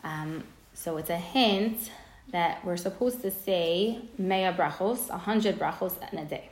Um, 0.04 0.44
so 0.74 0.96
it's 0.96 1.10
a 1.10 1.16
hint 1.16 1.90
that 2.30 2.64
we're 2.64 2.76
supposed 2.76 3.20
to 3.22 3.32
say 3.32 3.98
mea 4.16 4.52
brachos, 4.52 5.10
a 5.10 5.18
hundred 5.18 5.58
brachos 5.58 5.94
in 6.12 6.20
a 6.20 6.24
day. 6.24 6.50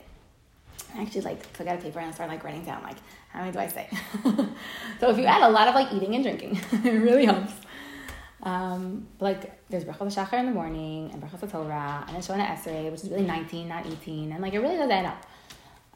I 0.97 1.03
actually 1.03 1.21
like 1.21 1.53
took 1.53 1.65
out 1.65 1.79
a 1.79 1.81
paper 1.81 1.99
and 1.99 2.13
start 2.13 2.29
like 2.29 2.43
writing 2.43 2.65
down 2.65 2.83
like 2.83 2.97
how 3.29 3.39
many 3.39 3.53
do 3.53 3.59
I 3.59 3.69
say? 3.69 3.87
so 4.99 5.11
if 5.11 5.17
you 5.17 5.23
add 5.23 5.43
a 5.43 5.49
lot 5.49 5.69
of 5.69 5.75
like 5.75 5.93
eating 5.93 6.13
and 6.15 6.25
drinking, 6.25 6.59
it 6.83 7.01
really 7.01 7.23
helps. 7.23 7.53
Um, 8.41 9.07
like 9.21 9.65
there's 9.69 9.85
brachos 9.85 10.13
shachar 10.13 10.39
in 10.39 10.47
the 10.47 10.51
morning 10.51 11.09
and 11.13 11.23
brachos 11.23 11.49
Torah 11.49 12.03
and 12.05 12.17
then 12.17 12.21
shona 12.21 12.47
esrei, 12.47 12.91
which 12.91 13.03
is 13.03 13.09
really 13.09 13.23
19, 13.23 13.69
not 13.69 13.87
18, 13.87 14.33
and 14.33 14.41
like 14.41 14.53
it 14.53 14.59
really 14.59 14.75
does 14.75 14.89
add 14.89 15.05
up 15.05 15.25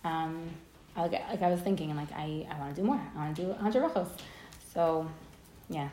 um, 0.04 0.50
like, 0.96 1.12
like 1.12 1.42
I 1.42 1.50
was 1.50 1.62
thinking, 1.62 1.96
like 1.96 2.12
I, 2.14 2.48
I 2.50 2.60
want 2.60 2.76
to 2.76 2.82
do 2.82 2.86
more. 2.86 3.02
I 3.16 3.18
want 3.18 3.36
to 3.36 3.42
do 3.44 3.48
100 3.50 3.84
brachos. 3.84 4.10
So, 4.74 5.10
yeah. 5.70 5.90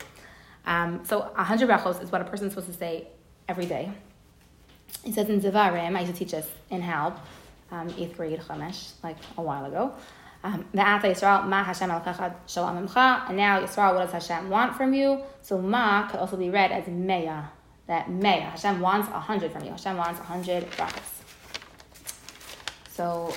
Um, 0.65 1.01
so 1.05 1.19
100 1.19 1.69
brachos 1.69 2.01
is 2.01 2.11
what 2.11 2.21
a 2.21 2.25
person's 2.25 2.53
supposed 2.53 2.71
to 2.71 2.77
say 2.77 3.07
every 3.47 3.65
day. 3.65 3.91
It 5.03 5.13
says 5.13 5.29
in 5.29 5.39
Devarim, 5.41 5.95
I 5.95 6.01
used 6.01 6.13
to 6.13 6.17
teach 6.17 6.33
us 6.33 6.47
in 6.69 6.81
help, 6.81 7.17
um, 7.71 7.93
eighth 7.97 8.17
grade 8.17 8.39
Chumash, 8.39 8.93
like 9.03 9.17
a 9.37 9.41
while 9.41 9.65
ago. 9.65 9.93
Um, 10.43 10.63
Yisrael, 10.73 11.47
ma 11.47 11.63
Hashem 11.63 11.89
shalom. 12.47 12.77
And 12.77 12.87
now 13.37 13.61
Yisrael, 13.61 13.95
what 13.95 14.11
does 14.11 14.27
Hashem 14.27 14.49
want 14.49 14.75
from 14.75 14.93
you? 14.93 15.21
So 15.41 15.59
ma 15.59 16.07
could 16.07 16.19
also 16.19 16.37
be 16.37 16.49
read 16.49 16.71
as 16.71 16.85
meya. 16.85 17.47
That 17.87 18.09
meya. 18.09 18.51
Hashem 18.51 18.79
wants 18.79 19.07
a 19.09 19.19
hundred 19.19 19.51
from 19.51 19.63
you. 19.63 19.71
Hashem 19.71 19.97
wants 19.97 20.19
a 20.19 20.23
hundred 20.23 20.69
brachos. 20.71 21.23
So 22.89 23.35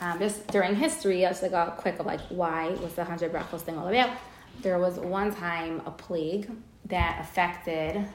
um, 0.00 0.18
just 0.18 0.46
during 0.48 0.76
history, 0.76 1.26
I 1.26 1.30
just 1.30 1.42
like 1.42 1.52
a 1.52 1.74
quick 1.76 1.98
of 1.98 2.06
like 2.06 2.20
why 2.28 2.70
was 2.82 2.94
the 2.94 3.04
hundred 3.04 3.32
brachos 3.32 3.60
thing 3.60 3.76
all 3.76 3.88
about? 3.88 4.16
There 4.62 4.78
was 4.78 4.98
one 4.98 5.34
time 5.34 5.82
a 5.86 5.90
plague 5.90 6.50
that 6.86 7.18
affected 7.20 8.06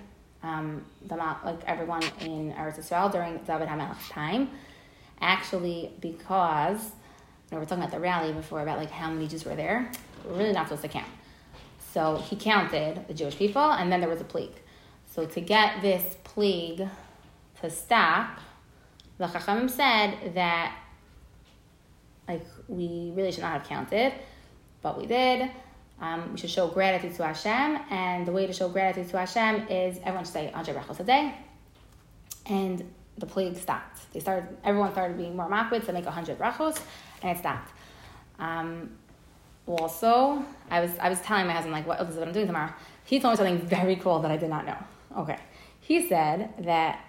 um, 0.43 0.83
the 1.05 1.15
like 1.15 1.63
everyone 1.65 2.03
in 2.21 2.53
Eretz 2.53 2.79
Israel 2.79 3.09
during 3.09 3.37
David 3.39 3.67
HaMelech's 3.67 4.09
time. 4.09 4.49
Actually, 5.21 5.91
because 6.01 6.83
you 6.83 7.55
know, 7.55 7.59
we're 7.59 7.65
talking 7.65 7.83
about 7.83 7.91
the 7.91 7.99
rally 7.99 8.33
before 8.33 8.61
about 8.61 8.77
like 8.77 8.91
how 8.91 9.09
many 9.09 9.27
Jews 9.27 9.45
were 9.45 9.55
there. 9.55 9.89
We're 10.25 10.37
really 10.37 10.53
not 10.53 10.67
supposed 10.67 10.83
to 10.83 10.87
count. 10.89 11.07
So 11.93 12.17
he 12.17 12.35
counted 12.35 13.07
the 13.07 13.13
Jewish 13.13 13.37
people, 13.37 13.61
and 13.61 13.91
then 13.91 13.99
there 13.99 14.09
was 14.09 14.21
a 14.21 14.25
plague. 14.25 14.55
So 15.11 15.25
to 15.25 15.41
get 15.41 15.81
this 15.81 16.17
plague 16.23 16.87
to 17.61 17.69
stop, 17.69 18.39
the 19.17 19.27
Chachamim 19.27 19.69
said 19.69 20.33
that 20.33 20.75
like 22.27 22.45
we 22.67 23.11
really 23.15 23.31
should 23.31 23.43
not 23.43 23.53
have 23.53 23.67
counted, 23.67 24.13
but 24.81 24.97
we 24.97 25.05
did. 25.05 25.49
Um, 26.01 26.33
we 26.33 26.37
should 26.37 26.49
show 26.49 26.67
gratitude 26.67 27.15
to 27.15 27.25
Hashem, 27.25 27.79
and 27.89 28.25
the 28.25 28.31
way 28.31 28.47
to 28.47 28.53
show 28.53 28.67
gratitude 28.67 29.09
to 29.09 29.19
Hashem 29.19 29.67
is 29.67 29.97
everyone 29.99 30.25
should 30.25 30.33
say 30.33 30.45
100 30.45 30.75
brachos 30.75 30.99
a 30.99 31.03
day. 31.03 31.35
And 32.45 32.83
the 33.17 33.25
plague 33.25 33.55
stopped. 33.57 34.11
They 34.11 34.19
started. 34.19 34.49
Everyone 34.63 34.91
started 34.91 35.17
being 35.17 35.35
more 35.35 35.49
makpid 35.49 35.85
to 35.85 35.93
make 35.93 36.05
100 36.05 36.37
brachos, 36.37 36.81
and 37.21 37.35
it 37.35 37.39
stopped. 37.39 37.71
Um, 38.39 38.91
also, 39.65 40.43
I 40.69 40.81
was 40.81 40.91
I 40.99 41.09
was 41.09 41.21
telling 41.21 41.47
my 41.47 41.53
husband 41.53 41.73
like, 41.73 41.87
what, 41.87 42.01
is 42.01 42.15
what 42.15 42.27
I'm 42.27 42.33
doing 42.33 42.47
tomorrow. 42.47 42.73
He 43.05 43.19
told 43.19 43.33
me 43.33 43.37
something 43.37 43.67
very 43.67 43.95
cool 43.95 44.19
that 44.19 44.31
I 44.31 44.37
did 44.37 44.49
not 44.49 44.65
know. 44.65 44.77
Okay, 45.17 45.37
he 45.79 46.07
said 46.07 46.53
that 46.65 46.99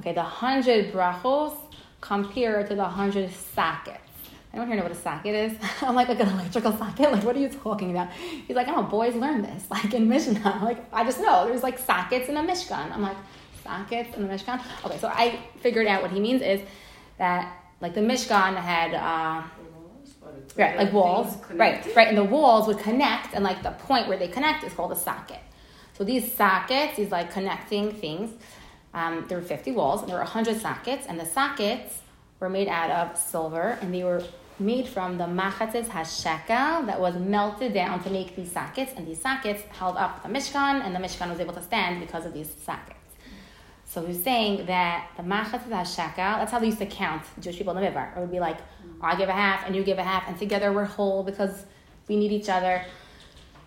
okay, 0.00 0.12
the 0.12 0.22
hundred 0.22 0.92
brachos 0.92 1.56
compare 2.00 2.66
to 2.66 2.74
the 2.74 2.84
hundred 2.84 3.30
sockets. 3.32 4.00
Anyone 4.54 4.68
here 4.68 4.76
know 4.76 4.84
what 4.84 4.92
a 4.92 4.94
socket 4.94 5.34
is? 5.34 5.58
I'm 5.82 5.96
like, 5.96 6.08
like 6.08 6.20
an 6.20 6.28
electrical 6.28 6.70
socket? 6.76 7.10
Like, 7.10 7.24
what 7.24 7.34
are 7.34 7.40
you 7.40 7.48
talking 7.48 7.90
about? 7.90 8.12
He's 8.12 8.54
like, 8.54 8.68
I 8.68 8.74
oh, 8.76 8.84
boys 8.84 9.16
learn 9.16 9.42
this, 9.42 9.64
like 9.70 9.92
in 9.92 10.08
Mishnah. 10.08 10.60
Like, 10.62 10.78
I 10.92 11.02
just 11.02 11.18
know 11.18 11.44
there's 11.48 11.64
like 11.64 11.76
sockets 11.76 12.28
in 12.28 12.36
a 12.36 12.40
Mishkan. 12.40 12.92
I'm 12.92 13.02
like, 13.02 13.16
sockets 13.64 14.16
in 14.16 14.22
the 14.22 14.32
Mishkan? 14.32 14.62
Okay, 14.84 14.96
so 14.98 15.08
I 15.08 15.40
figured 15.58 15.88
out 15.88 16.02
what 16.02 16.12
he 16.12 16.20
means 16.20 16.40
is 16.40 16.60
that 17.18 17.52
like 17.80 17.94
the 17.94 18.00
Mishkan 18.00 18.54
had 18.54 18.94
uh, 18.94 19.42
right 20.56 20.76
like 20.76 20.92
walls, 20.92 21.36
right, 21.50 21.84
right, 21.96 22.06
and 22.06 22.16
the 22.16 22.22
walls 22.22 22.68
would 22.68 22.78
connect, 22.78 23.34
and 23.34 23.42
like 23.42 23.60
the 23.64 23.72
point 23.72 24.06
where 24.06 24.16
they 24.16 24.28
connect 24.28 24.62
is 24.62 24.72
called 24.72 24.92
a 24.92 24.96
socket. 24.96 25.40
So 25.94 26.04
these 26.04 26.32
sockets, 26.32 26.96
these 26.96 27.10
like 27.10 27.32
connecting 27.32 27.90
things, 27.92 28.30
um, 28.92 29.24
there 29.26 29.38
were 29.38 29.44
50 29.44 29.72
walls, 29.72 30.02
and 30.02 30.08
there 30.08 30.16
were 30.16 30.22
100 30.22 30.60
sockets, 30.60 31.06
and 31.08 31.18
the 31.18 31.26
sockets 31.26 32.02
were 32.38 32.48
made 32.48 32.68
out 32.68 32.90
of 32.90 33.18
silver, 33.18 33.78
and 33.80 33.92
they 33.92 34.04
were 34.04 34.22
made 34.58 34.86
from 34.86 35.18
the 35.18 35.24
machatzes 35.24 35.86
hashekel 35.86 36.86
that 36.86 37.00
was 37.00 37.16
melted 37.16 37.74
down 37.74 38.02
to 38.04 38.10
make 38.10 38.36
these 38.36 38.52
sockets, 38.52 38.92
and 38.96 39.06
these 39.06 39.20
sockets 39.20 39.62
held 39.70 39.96
up 39.96 40.22
the 40.22 40.28
Mishkan, 40.28 40.84
and 40.84 40.94
the 40.94 41.00
Mishkan 41.00 41.28
was 41.30 41.40
able 41.40 41.54
to 41.54 41.62
stand 41.62 42.00
because 42.00 42.24
of 42.24 42.32
these 42.32 42.52
sockets. 42.64 42.98
So 43.86 44.04
he's 44.04 44.22
saying 44.22 44.66
that 44.66 45.10
the 45.16 45.22
machatzes 45.22 45.68
hashekel, 45.68 46.16
that's 46.16 46.50
how 46.50 46.58
they 46.58 46.66
used 46.66 46.78
to 46.78 46.86
count 46.86 47.22
Jewish 47.40 47.58
people 47.58 47.76
in 47.76 47.82
the 47.82 47.90
Midbar. 47.90 48.16
It 48.16 48.20
would 48.20 48.30
be 48.30 48.40
like, 48.40 48.58
I 49.00 49.16
give 49.16 49.28
a 49.28 49.32
half, 49.32 49.66
and 49.66 49.74
you 49.74 49.82
give 49.84 49.98
a 49.98 50.04
half, 50.04 50.28
and 50.28 50.38
together 50.38 50.72
we're 50.72 50.84
whole 50.84 51.22
because 51.22 51.64
we 52.08 52.16
need 52.16 52.32
each 52.32 52.48
other. 52.48 52.84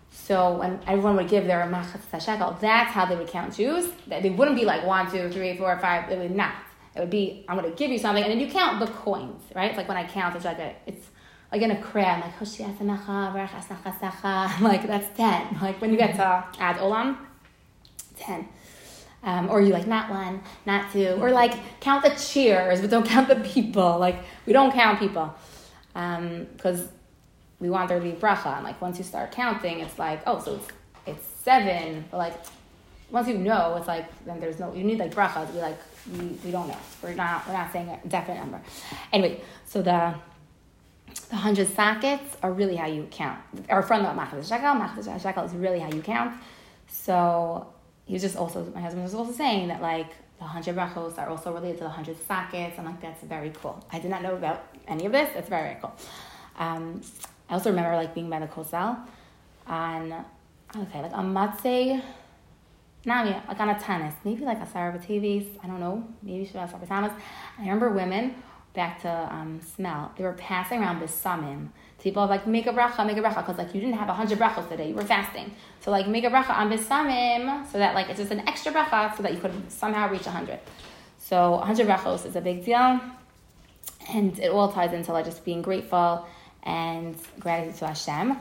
So 0.10 0.58
when 0.58 0.80
everyone 0.88 1.16
would 1.18 1.30
give 1.30 1.46
their 1.46 1.62
machatzes 1.66 2.10
hashekel, 2.12 2.60
that's 2.60 2.92
how 2.92 3.06
they 3.06 3.16
would 3.16 3.28
count 3.28 3.56
Jews. 3.56 3.90
That 4.08 4.24
they 4.24 4.30
wouldn't 4.30 4.58
be 4.58 4.66
like 4.66 4.86
one, 4.86 5.12
two, 5.12 5.30
three, 5.30 5.56
four, 5.58 5.78
five. 5.80 6.10
It 6.12 6.18
would 6.18 6.36
not. 6.36 6.54
It 6.98 7.02
would 7.02 7.12
be, 7.12 7.46
I'm 7.48 7.62
to 7.62 7.70
give 7.70 7.92
you 7.92 8.00
something, 8.00 8.24
and 8.24 8.32
then 8.32 8.40
you 8.40 8.48
count 8.48 8.80
the 8.80 8.88
coins, 8.88 9.44
right? 9.56 9.70
It's 9.70 9.78
like 9.78 9.88
when 9.88 9.98
I 9.98 10.08
count, 10.08 10.36
it's 10.36 10.46
like 10.46 10.58
a, 10.58 10.74
it's 10.88 11.08
like 11.52 11.62
in 11.62 11.72
a 11.72 11.82
crowd, 11.82 12.24
like 12.24 12.40
like 14.62 14.88
that's 14.88 15.16
ten. 15.16 15.58
Like 15.62 15.80
when 15.80 15.92
you 15.92 15.98
get 15.98 16.16
to 16.16 16.44
add 16.60 16.78
olam, 16.78 17.18
ten. 18.18 18.48
Um, 19.24 19.50
or 19.50 19.62
you 19.62 19.74
like 19.74 19.88
not 19.88 20.10
one, 20.10 20.42
not 20.66 20.92
two, 20.92 21.18
or 21.20 21.32
like 21.32 21.54
count 21.80 22.04
the 22.04 22.12
cheers, 22.12 22.82
but 22.82 22.90
don't 22.90 23.08
count 23.08 23.28
the 23.28 23.38
people. 23.38 24.00
Like 24.00 24.18
we 24.46 24.54
don't 24.54 24.74
count 24.74 25.00
people 25.00 25.34
because 25.94 26.82
um, 26.82 26.90
we 27.60 27.70
want 27.70 27.90
there 27.90 28.00
to 28.00 28.04
be 28.04 28.12
bracha. 28.12 28.56
And 28.56 28.64
like 28.64 28.82
once 28.82 28.98
you 28.98 29.04
start 29.04 29.32
counting, 29.32 29.82
it's 29.82 30.00
like 30.00 30.22
oh, 30.26 30.40
so 30.40 30.56
it's 30.56 30.68
it's 31.06 31.28
seven. 31.44 32.06
But 32.12 32.18
like 32.18 32.34
once 33.12 33.28
you 33.28 33.38
know, 33.38 33.76
it's 33.78 33.88
like 33.88 34.06
then 34.26 34.40
there's 34.40 34.60
no 34.60 34.74
you 34.74 34.84
need 34.84 35.00
like 35.00 35.14
bracha 35.14 35.48
to 35.48 35.54
be 35.54 35.60
like 35.60 35.78
we, 36.12 36.26
we 36.46 36.52
don't 36.52 36.68
know. 36.68 36.78
We're 37.02 37.14
not 37.14 37.48
we're 37.48 37.54
not 37.54 37.72
saying 37.72 37.90
a 37.90 38.08
definite 38.08 38.40
number. 38.40 38.62
Anyway, 39.12 39.42
so 39.66 39.82
the 39.82 40.16
the 41.30 41.36
hundred 41.36 41.68
sockets 41.70 42.38
are 42.42 42.52
really 42.52 42.76
how 42.76 42.88
you 42.88 43.08
count. 43.12 43.40
Or 43.70 43.82
from 43.84 44.04
the 44.04 44.10
machaz 44.10 44.48
shekel, 44.48 44.76
machaz 44.76 45.22
shekel 45.22 45.44
is 45.44 45.54
really 45.54 45.80
how 45.80 45.90
you 45.92 46.02
count. 46.02 46.36
So 46.88 47.68
he 48.06 48.14
was 48.14 48.22
just 48.22 48.38
also 48.38 48.66
my 48.74 48.82
husband 48.82 49.04
was 49.04 49.14
also 49.14 49.32
saying 49.32 49.68
that 49.68 49.82
like 49.82 50.10
the 50.40 50.46
hundred 50.46 50.76
brachos 50.76 51.18
are 51.18 51.30
also 51.30 51.52
related 51.52 51.80
to 51.80 51.84
the 51.84 51.90
hundred 51.90 52.18
sockets, 52.28 52.78
and 52.78 52.86
like 52.86 53.02
that's 53.02 53.24
very 53.24 53.52
cool. 53.62 53.84
I 53.92 54.00
did 54.00 54.12
not 54.12 54.22
know 54.22 54.36
about 54.36 54.68
any 54.88 55.06
of 55.06 55.12
this. 55.12 55.30
It's 55.36 55.50
very, 55.50 55.78
cool. 55.82 55.94
Um, 56.58 57.02
I 57.50 57.54
also 57.54 57.70
remember 57.70 57.96
like 57.96 58.14
being 58.14 58.30
by 58.30 58.40
the 58.40 58.48
Kosel 58.48 58.98
on 59.68 60.26
okay 60.76 61.02
like 61.02 61.14
on 61.14 61.34
Matzeh 63.08 63.26
Nami, 63.26 63.42
like 63.48 63.60
on 63.60 63.70
a 63.70 63.76
taanis, 63.76 64.14
maybe 64.24 64.44
like 64.44 64.60
a 64.60 64.68
Sarah 64.68 64.98
Sarabatavis, 64.98 65.48
I 65.64 65.68
don't 65.68 65.80
know, 65.80 66.08
maybe 66.22 66.46
she 66.46 66.58
was 66.58 66.70
Sarabatamas. 66.70 67.14
I 67.58 67.62
remember 67.62 67.90
women, 67.90 68.36
back 68.74 69.02
to 69.02 69.10
um, 69.10 69.62
smell, 69.62 70.12
they 70.18 70.24
were 70.24 70.34
passing 70.34 70.82
around 70.82 71.02
bisamim. 71.02 71.70
People 72.00 72.28
like, 72.28 72.46
make 72.46 72.68
a 72.68 72.74
bracha, 72.74 73.06
make 73.08 73.18
a 73.18 73.22
bracha, 73.22 73.38
because 73.38 73.58
like 73.58 73.74
you 73.74 73.82
didn't 73.82 73.98
have 73.98 74.10
a 74.10 74.14
hundred 74.14 74.38
brachos 74.38 74.70
today, 74.70 74.90
you 74.90 74.96
were 74.96 75.04
fasting. 75.04 75.52
So 75.82 75.90
like, 75.92 76.08
make 76.08 76.24
a 76.26 76.30
bracha 76.30 76.52
on 76.52 76.72
bisamim, 76.72 77.66
so 77.72 77.80
that 77.80 77.96
like 77.96 78.10
it's 78.10 78.20
just 78.20 78.32
an 78.32 78.48
extra 78.48 78.72
bracha, 78.72 79.16
so 79.16 79.24
that 79.24 79.34
you 79.34 79.40
could 79.40 79.72
somehow 79.72 80.10
reach 80.10 80.28
a 80.28 80.32
hundred. 80.32 80.60
So 81.18 81.56
a 81.56 81.66
hundred 81.66 81.88
brachos 81.88 82.26
is 82.26 82.36
a 82.36 82.42
big 82.42 82.66
deal, 82.66 83.00
and 84.10 84.38
it 84.40 84.52
all 84.52 84.72
ties 84.72 84.94
into 84.94 85.12
like 85.12 85.26
just 85.26 85.44
being 85.44 85.62
grateful 85.62 86.28
and 86.64 87.16
gratitude 87.40 87.76
to 87.78 87.88
Hashem. 87.88 88.38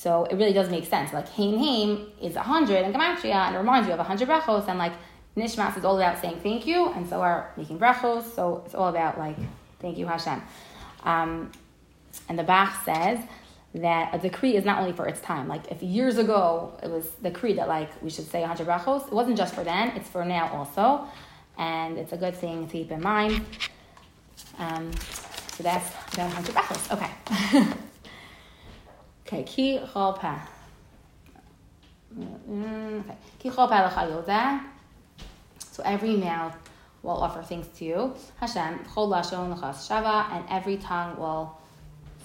So 0.00 0.24
it 0.24 0.36
really 0.36 0.54
does 0.54 0.70
make 0.70 0.86
sense. 0.86 1.12
Like 1.12 1.28
Haim 1.28 1.58
Haim 1.58 2.06
is 2.22 2.34
100 2.34 2.84
and 2.84 2.94
Gematria 2.94 3.34
and 3.34 3.54
it 3.54 3.58
reminds 3.58 3.86
you 3.86 3.92
of 3.92 3.98
100 3.98 4.26
brachos 4.26 4.66
and 4.66 4.78
like 4.78 4.94
Nishmas 5.36 5.76
is 5.76 5.84
all 5.84 5.98
about 5.98 6.18
saying 6.22 6.40
thank 6.42 6.66
you 6.66 6.88
and 6.92 7.06
so 7.06 7.20
are 7.20 7.52
making 7.58 7.78
brachos. 7.78 8.22
So 8.34 8.62
it's 8.64 8.74
all 8.74 8.88
about 8.88 9.18
like 9.18 9.36
thank 9.80 9.98
you 9.98 10.06
Hashem. 10.06 10.40
Um, 11.04 11.52
and 12.30 12.38
the 12.38 12.42
Bach 12.42 12.82
says 12.82 13.18
that 13.74 14.14
a 14.14 14.18
decree 14.18 14.56
is 14.56 14.64
not 14.64 14.78
only 14.78 14.92
for 14.92 15.06
its 15.06 15.20
time. 15.20 15.48
Like 15.48 15.70
if 15.70 15.82
years 15.82 16.16
ago 16.16 16.72
it 16.82 16.88
was 16.88 17.06
the 17.20 17.28
decree 17.28 17.52
that 17.52 17.68
like 17.68 17.90
we 18.02 18.08
should 18.08 18.26
say 18.26 18.40
100 18.40 18.66
brachos, 18.66 19.06
it 19.06 19.12
wasn't 19.12 19.36
just 19.36 19.54
for 19.54 19.64
then, 19.64 19.88
it's 19.88 20.08
for 20.08 20.24
now 20.24 20.48
also. 20.54 21.06
And 21.58 21.98
it's 21.98 22.14
a 22.14 22.16
good 22.16 22.34
thing 22.34 22.66
to 22.66 22.72
keep 22.72 22.90
in 22.90 23.02
mind. 23.02 23.44
Um, 24.58 24.92
so 25.52 25.62
that's 25.62 25.90
about 26.14 26.32
100 26.32 26.54
brachos. 26.54 26.90
Okay. 26.90 27.74
Okay, 29.30 29.44
ki 29.44 29.78
chopa. 29.78 30.40
Mm, 32.18 32.98
okay, 32.98 33.16
ki 33.38 33.50
chopa 33.50 34.60
So 35.58 35.84
every 35.84 36.16
mouth 36.16 36.56
will 37.04 37.22
offer 37.22 37.40
things 37.40 37.68
to 37.78 37.84
you. 37.84 38.14
Hashem, 38.40 38.80
chol 38.92 39.06
lashon 39.08 39.54
l'chas 39.54 39.86
shava, 39.86 40.32
and 40.32 40.44
every 40.50 40.78
tongue 40.78 41.16
will 41.16 41.56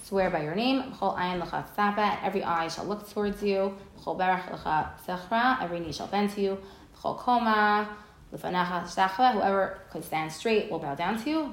swear 0.02 0.32
by 0.32 0.42
your 0.42 0.56
name. 0.56 0.82
Chol 0.94 1.16
ayin 1.16 1.40
l'chas 1.40 1.66
and 1.78 2.20
every 2.24 2.44
eye 2.44 2.68
shall 2.70 2.86
look 2.86 3.08
towards 3.08 3.44
you. 3.44 3.78
Chol 4.02 4.18
berach 4.18 4.52
l'chas 4.52 4.90
sechra, 5.06 5.62
every 5.62 5.82
knee 5.82 5.92
shall 5.92 6.08
bend 6.08 6.32
to 6.32 6.42
you. 6.42 6.58
Chol 7.00 7.20
koma, 7.20 7.88
whoever 8.32 9.78
could 9.92 10.04
stand 10.04 10.32
straight 10.32 10.72
will 10.72 10.80
bow 10.80 10.96
down 10.96 11.24
to 11.24 11.30
you. 11.30 11.52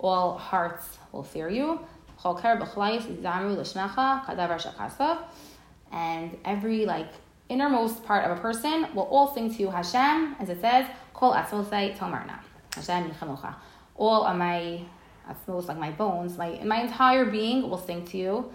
All 0.00 0.36
hearts 0.36 0.98
will 1.12 1.22
fear 1.22 1.48
you. 1.48 1.80
And 5.92 6.36
every 6.44 6.86
like 6.86 7.12
innermost 7.48 8.04
part 8.04 8.24
of 8.24 8.36
a 8.36 8.40
person 8.40 8.88
will 8.94 9.04
all 9.04 9.32
sing 9.32 9.54
to 9.54 9.70
Hashem, 9.70 10.36
as 10.40 10.48
it 10.48 10.60
says, 10.60 10.86
Kol 11.12 11.34
Atzosai 11.34 11.96
Tomarna. 11.96 12.40
Hashem 12.74 13.10
Yichamucha. 13.10 13.54
All 13.96 14.24
of 14.24 14.36
my 14.36 14.80
atzmos, 15.28 15.68
like 15.68 15.78
my 15.78 15.92
bones, 15.92 16.36
my 16.36 16.60
my 16.64 16.82
entire 16.82 17.26
being 17.26 17.68
will 17.70 17.78
sing 17.78 18.04
to 18.06 18.16
you. 18.16 18.52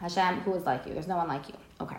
Hashem, 0.00 0.40
who 0.40 0.54
is 0.54 0.64
like 0.64 0.86
you? 0.86 0.94
There's 0.94 1.08
no 1.08 1.16
one 1.16 1.28
like 1.28 1.48
you. 1.48 1.54
Okay. 1.80 1.96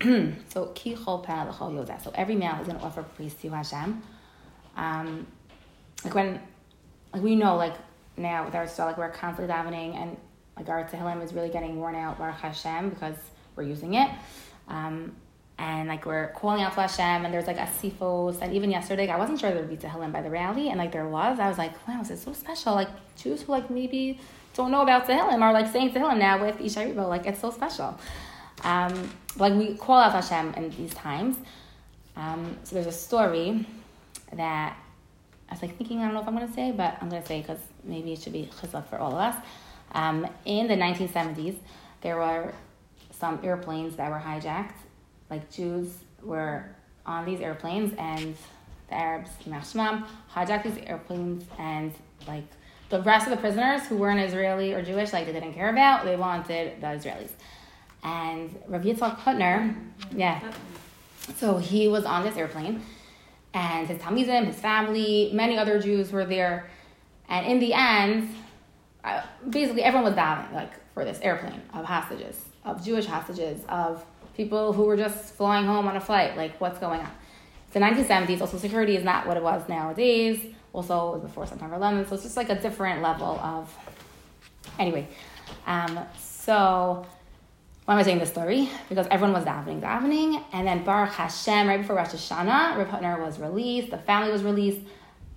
so 0.48 0.66
ki 0.74 0.94
chol 0.94 2.02
So 2.02 2.12
every 2.14 2.34
male 2.34 2.56
is 2.60 2.66
going 2.66 2.78
to 2.78 2.84
offer 2.84 3.02
praise 3.02 3.34
to 3.34 3.48
Hashem. 3.50 4.02
Um, 4.76 5.26
like 6.04 6.14
when 6.14 6.40
like 7.12 7.22
we 7.22 7.34
know 7.36 7.56
like 7.56 7.74
now 8.16 8.44
with 8.44 8.54
our 8.54 8.66
stuff 8.66 8.86
like 8.86 8.98
we're 8.98 9.10
constantly 9.10 9.52
davening 9.52 9.94
and 9.96 10.16
like 10.56 10.68
our 10.68 10.84
Tehillim 10.84 11.22
is 11.22 11.32
really 11.32 11.50
getting 11.50 11.78
worn 11.78 11.94
out 11.94 12.18
Baruch 12.18 12.36
Hashem 12.36 12.90
because 12.90 13.16
we're 13.54 13.64
using 13.64 13.94
it. 13.94 14.10
Um, 14.68 15.14
and 15.58 15.88
like 15.88 16.04
we're 16.04 16.28
calling 16.32 16.62
out 16.62 16.74
to 16.74 16.82
Hashem 16.82 17.24
and 17.24 17.32
there's 17.32 17.46
like 17.46 17.56
a 17.56 17.66
sifos 17.66 18.42
and 18.42 18.52
even 18.52 18.70
yesterday 18.70 19.08
I 19.08 19.16
wasn't 19.16 19.40
sure 19.40 19.50
there 19.50 19.60
would 19.60 19.70
be 19.70 19.76
Tehillim 19.76 20.12
by 20.12 20.22
the 20.22 20.30
rally 20.30 20.68
and 20.68 20.78
like 20.78 20.92
there 20.92 21.08
was. 21.08 21.38
I 21.38 21.48
was 21.48 21.58
like, 21.58 21.86
wow, 21.88 22.00
this 22.00 22.10
is 22.10 22.22
so 22.22 22.32
special. 22.32 22.74
Like 22.74 22.88
Jews 23.16 23.42
who 23.42 23.52
like 23.52 23.70
maybe 23.70 24.20
don't 24.54 24.70
know 24.70 24.82
about 24.82 25.06
Tehillim 25.06 25.40
are 25.40 25.52
like 25.52 25.70
saying 25.72 25.90
Tehillim 25.92 26.18
now 26.18 26.40
with 26.40 26.56
Ishay 26.58 26.94
Ribo. 26.94 27.08
Like 27.08 27.26
it's 27.26 27.40
so 27.40 27.50
special. 27.50 27.98
Um, 28.64 29.10
like 29.38 29.54
we 29.54 29.74
call 29.76 29.98
out 29.98 30.10
to 30.10 30.26
Hashem 30.26 30.54
in 30.54 30.70
these 30.70 30.94
times. 30.94 31.36
Um, 32.16 32.56
so 32.64 32.74
there's 32.74 32.86
a 32.86 32.92
story 32.92 33.66
that 34.32 34.76
I 35.48 35.54
was 35.54 35.62
like 35.62 35.76
thinking, 35.76 36.00
I 36.00 36.04
don't 36.04 36.14
know 36.14 36.20
if 36.20 36.28
I'm 36.28 36.36
going 36.36 36.48
to 36.48 36.54
say, 36.54 36.72
but 36.72 36.96
I'm 37.00 37.08
going 37.08 37.22
to 37.22 37.28
say 37.28 37.40
because 37.40 37.60
maybe 37.84 38.12
it 38.12 38.20
should 38.20 38.32
be 38.32 38.50
chizuk 38.60 38.88
for 38.88 38.98
all 38.98 39.12
of 39.12 39.18
us. 39.18 39.36
Um, 39.92 40.26
in 40.44 40.66
the 40.66 40.74
1970s, 40.74 41.56
there 42.02 42.16
were 42.16 42.52
some 43.18 43.40
airplanes 43.42 43.96
that 43.96 44.10
were 44.10 44.18
hijacked. 44.18 44.74
Like 45.30 45.50
Jews 45.50 45.92
were 46.22 46.66
on 47.04 47.24
these 47.24 47.40
airplanes, 47.40 47.94
and 47.98 48.36
the 48.88 48.94
Arabs, 48.94 49.30
Mashmam, 49.48 50.06
hijacked 50.34 50.64
these 50.64 50.84
airplanes, 50.84 51.44
and 51.58 51.92
like 52.26 52.44
the 52.88 53.02
rest 53.02 53.26
of 53.26 53.30
the 53.30 53.36
prisoners 53.36 53.82
who 53.86 53.96
weren't 53.96 54.20
Israeli 54.20 54.72
or 54.72 54.82
Jewish, 54.82 55.12
like 55.12 55.26
they 55.26 55.32
didn't 55.32 55.54
care 55.54 55.70
about, 55.70 56.04
they 56.04 56.16
wanted 56.16 56.80
the 56.80 56.86
Israelis. 56.86 57.30
And 58.02 58.56
Rav 58.68 58.82
Yitzhak 58.82 59.18
Hutner, 59.18 59.74
yeah, 60.12 60.40
so 61.36 61.58
he 61.58 61.88
was 61.88 62.04
on 62.04 62.22
this 62.22 62.36
airplane, 62.36 62.82
and 63.56 63.88
his 63.88 64.02
his 64.02 64.60
family, 64.60 65.30
many 65.32 65.56
other 65.56 65.80
Jews 65.80 66.12
were 66.12 66.26
there. 66.26 66.68
And 67.30 67.46
in 67.46 67.58
the 67.58 67.72
end, 67.72 68.28
uh, 69.02 69.22
basically 69.48 69.82
everyone 69.82 70.04
was 70.04 70.14
dying 70.14 70.52
like 70.54 70.72
for 70.92 71.06
this 71.06 71.18
airplane 71.22 71.62
of 71.72 71.86
hostages, 71.86 72.44
of 72.66 72.84
Jewish 72.84 73.06
hostages, 73.06 73.62
of 73.70 74.04
people 74.36 74.74
who 74.74 74.82
were 74.82 74.96
just 74.96 75.34
flying 75.34 75.64
home 75.64 75.88
on 75.88 75.96
a 75.96 76.00
flight. 76.00 76.36
Like, 76.36 76.60
what's 76.60 76.78
going 76.78 77.00
on? 77.00 77.10
The 77.72 77.80
1970s. 77.80 78.42
Also, 78.42 78.58
security 78.58 78.94
is 78.94 79.04
not 79.04 79.26
what 79.26 79.38
it 79.38 79.42
was 79.42 79.66
nowadays. 79.70 80.38
Also, 80.74 81.08
it 81.08 81.12
was 81.14 81.22
before 81.22 81.46
September 81.46 81.76
11th, 81.76 82.10
so 82.10 82.14
it's 82.14 82.24
just 82.24 82.36
like 82.36 82.50
a 82.50 82.60
different 82.60 83.00
level 83.00 83.40
of. 83.42 83.74
Anyway, 84.78 85.08
um, 85.66 85.98
so 86.18 87.06
why 87.86 87.94
am 87.94 88.00
I 88.00 88.02
saying 88.02 88.18
this 88.18 88.30
story? 88.30 88.68
Because 88.88 89.06
everyone 89.12 89.32
was 89.32 89.44
davening, 89.44 89.80
davening, 89.80 90.42
and 90.52 90.66
then 90.66 90.82
Baruch 90.82 91.12
Hashem, 91.12 91.68
right 91.68 91.80
before 91.80 91.94
Rosh 91.94 92.08
Hashanah, 92.08 92.76
Rav 92.76 92.88
Hutner 92.88 93.20
was 93.24 93.38
released, 93.38 93.90
the 93.90 93.98
family 93.98 94.32
was 94.32 94.42
released, 94.42 94.80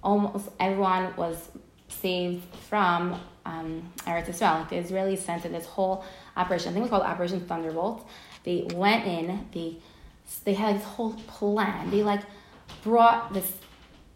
almost 0.03 0.49
everyone 0.59 1.15
was 1.15 1.49
saved 1.89 2.43
from 2.67 3.21
um, 3.45 3.91
Eretz 3.99 4.29
Israel. 4.29 4.59
Like 4.59 4.69
the 4.69 4.77
Israelis 4.77 5.19
sent 5.19 5.45
in 5.45 5.51
this 5.51 5.67
whole 5.67 6.03
operation, 6.35 6.69
I 6.69 6.73
think 6.73 6.77
it 6.77 6.81
was 6.81 6.89
called 6.89 7.03
Operation 7.03 7.39
Thunderbolt. 7.41 8.07
They 8.43 8.67
went 8.73 9.05
in, 9.05 9.45
they 9.53 9.77
they 10.43 10.53
had 10.55 10.77
this 10.77 10.85
whole 10.85 11.13
plan. 11.27 11.91
They 11.91 12.01
like 12.01 12.21
brought 12.83 13.31
this 13.31 13.51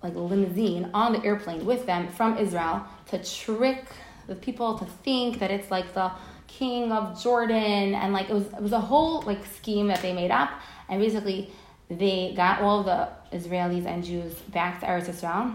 like 0.01 0.15
limousine 0.15 0.89
on 0.93 1.13
the 1.13 1.23
airplane 1.23 1.65
with 1.65 1.85
them 1.85 2.07
from 2.07 2.39
Israel 2.39 2.83
to 3.09 3.23
trick 3.23 3.85
the 4.25 4.35
people 4.35 4.77
to 4.79 4.85
think 4.85 5.37
that 5.39 5.51
it's 5.51 5.69
like 5.69 5.93
the 5.93 6.11
king 6.57 6.91
of 6.91 7.21
Jordan 7.21 7.95
and 7.95 8.13
like 8.13 8.29
it 8.29 8.33
was 8.33 8.45
it 8.45 8.61
was 8.61 8.73
a 8.73 8.79
whole 8.79 9.21
like 9.21 9.45
scheme 9.45 9.87
that 9.87 10.01
they 10.01 10.13
made 10.13 10.31
up. 10.31 10.51
And 10.89 11.01
basically 11.01 11.49
they 11.89 12.33
got 12.35 12.61
all 12.61 12.83
the 12.83 13.09
Israelis 13.31 13.85
and 13.85 14.03
Jews 14.03 14.33
back 14.57 14.79
to 14.81 14.85
Eretz 14.85 15.09
Israel 15.09 15.53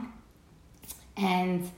and 1.16 1.70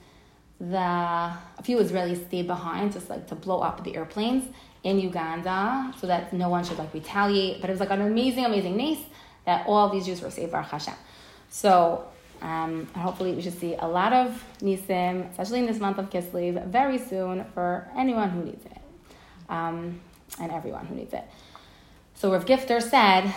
the 0.58 0.76
a 0.76 1.62
few 1.62 1.78
Israelis 1.78 2.26
stayed 2.26 2.46
behind 2.46 2.92
just 2.92 3.08
like 3.10 3.26
to 3.28 3.34
blow 3.34 3.60
up 3.60 3.84
the 3.84 3.96
airplanes 3.96 4.44
in 4.82 4.98
Uganda 4.98 5.92
so 5.98 6.06
that 6.06 6.32
no 6.32 6.48
one 6.48 6.64
should 6.64 6.78
like 6.78 6.92
retaliate. 6.94 7.60
But 7.60 7.70
it 7.70 7.74
was 7.74 7.80
like 7.80 7.90
an 7.90 8.00
amazing 8.00 8.44
amazing 8.44 8.76
nace 8.76 9.04
that 9.44 9.66
all 9.66 9.88
these 9.88 10.06
Jews 10.06 10.20
were 10.22 10.30
saved 10.30 10.52
by 10.52 10.62
Hashem. 10.62 10.94
So 11.50 12.04
um, 12.40 12.86
hopefully 12.94 13.32
we 13.34 13.42
should 13.42 13.58
see 13.58 13.74
a 13.74 13.86
lot 13.86 14.12
of 14.12 14.42
Nisim, 14.60 15.30
especially 15.30 15.58
in 15.58 15.66
this 15.66 15.78
month 15.78 15.98
of 15.98 16.08
Kislev, 16.08 16.66
very 16.68 16.98
soon 16.98 17.44
for 17.52 17.88
anyone 17.96 18.30
who 18.30 18.44
needs 18.44 18.64
it 18.64 18.79
um, 19.50 20.00
and 20.40 20.50
everyone 20.50 20.86
who 20.86 20.94
needs 20.94 21.12
it. 21.12 21.24
So 22.14 22.32
Rav 22.32 22.46
Gifter 22.46 22.80
said 22.80 23.34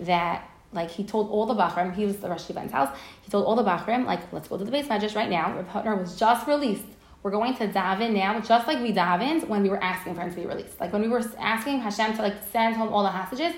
that 0.00 0.48
like 0.72 0.90
he 0.90 1.04
told 1.04 1.30
all 1.30 1.46
the 1.46 1.54
Bachrim, 1.54 1.94
he 1.94 2.06
was 2.06 2.18
the 2.18 2.28
Rosh 2.28 2.44
Yeshiva's 2.44 2.72
house, 2.72 2.96
he 3.22 3.30
told 3.30 3.46
all 3.46 3.56
the 3.56 3.64
Bachrim, 3.64 4.04
like, 4.04 4.32
let's 4.32 4.48
go 4.48 4.56
to 4.56 4.64
the 4.64 4.70
beis 4.70 4.86
medrash 4.86 5.16
right 5.16 5.30
now. 5.30 5.54
Rav 5.54 5.68
Hutner 5.68 5.98
was 5.98 6.16
just 6.16 6.46
released. 6.46 6.84
We're 7.22 7.30
going 7.32 7.56
to 7.56 7.66
daven 7.66 8.12
now, 8.12 8.38
just 8.40 8.68
like 8.68 8.80
we 8.80 8.92
davened 8.92 9.48
when 9.48 9.62
we 9.62 9.68
were 9.68 9.82
asking 9.82 10.14
for 10.14 10.20
him 10.20 10.30
to 10.30 10.36
be 10.36 10.46
released. 10.46 10.80
Like 10.80 10.92
when 10.92 11.02
we 11.02 11.08
were 11.08 11.22
asking 11.38 11.80
Hashem 11.80 12.14
to 12.16 12.22
like 12.22 12.36
send 12.52 12.76
home 12.76 12.92
all 12.92 13.02
the 13.02 13.08
hostages, 13.08 13.54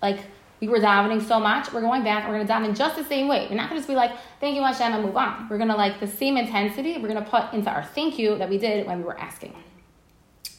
like 0.00 0.18
we 0.60 0.68
were 0.68 0.78
davening 0.78 1.26
so 1.26 1.40
much, 1.40 1.72
we're 1.72 1.80
going 1.80 2.04
back, 2.04 2.28
we're 2.28 2.44
gonna 2.44 2.48
daven 2.48 2.76
just 2.76 2.96
the 2.96 3.04
same 3.04 3.26
way. 3.26 3.46
We're 3.48 3.56
not 3.56 3.68
gonna 3.68 3.80
just 3.80 3.88
be 3.88 3.96
like, 3.96 4.12
thank 4.38 4.54
you 4.54 4.62
Hashem 4.62 4.92
and 4.92 5.04
move 5.04 5.16
on. 5.16 5.48
We're 5.48 5.58
gonna 5.58 5.76
like 5.76 5.98
the 5.98 6.06
same 6.06 6.36
intensity, 6.36 6.98
we're 6.98 7.08
gonna 7.08 7.22
put 7.22 7.52
into 7.52 7.70
our 7.70 7.82
thank 7.82 8.18
you 8.18 8.38
that 8.38 8.48
we 8.48 8.58
did 8.58 8.86
when 8.86 8.98
we 8.98 9.04
were 9.04 9.18
asking. 9.18 9.54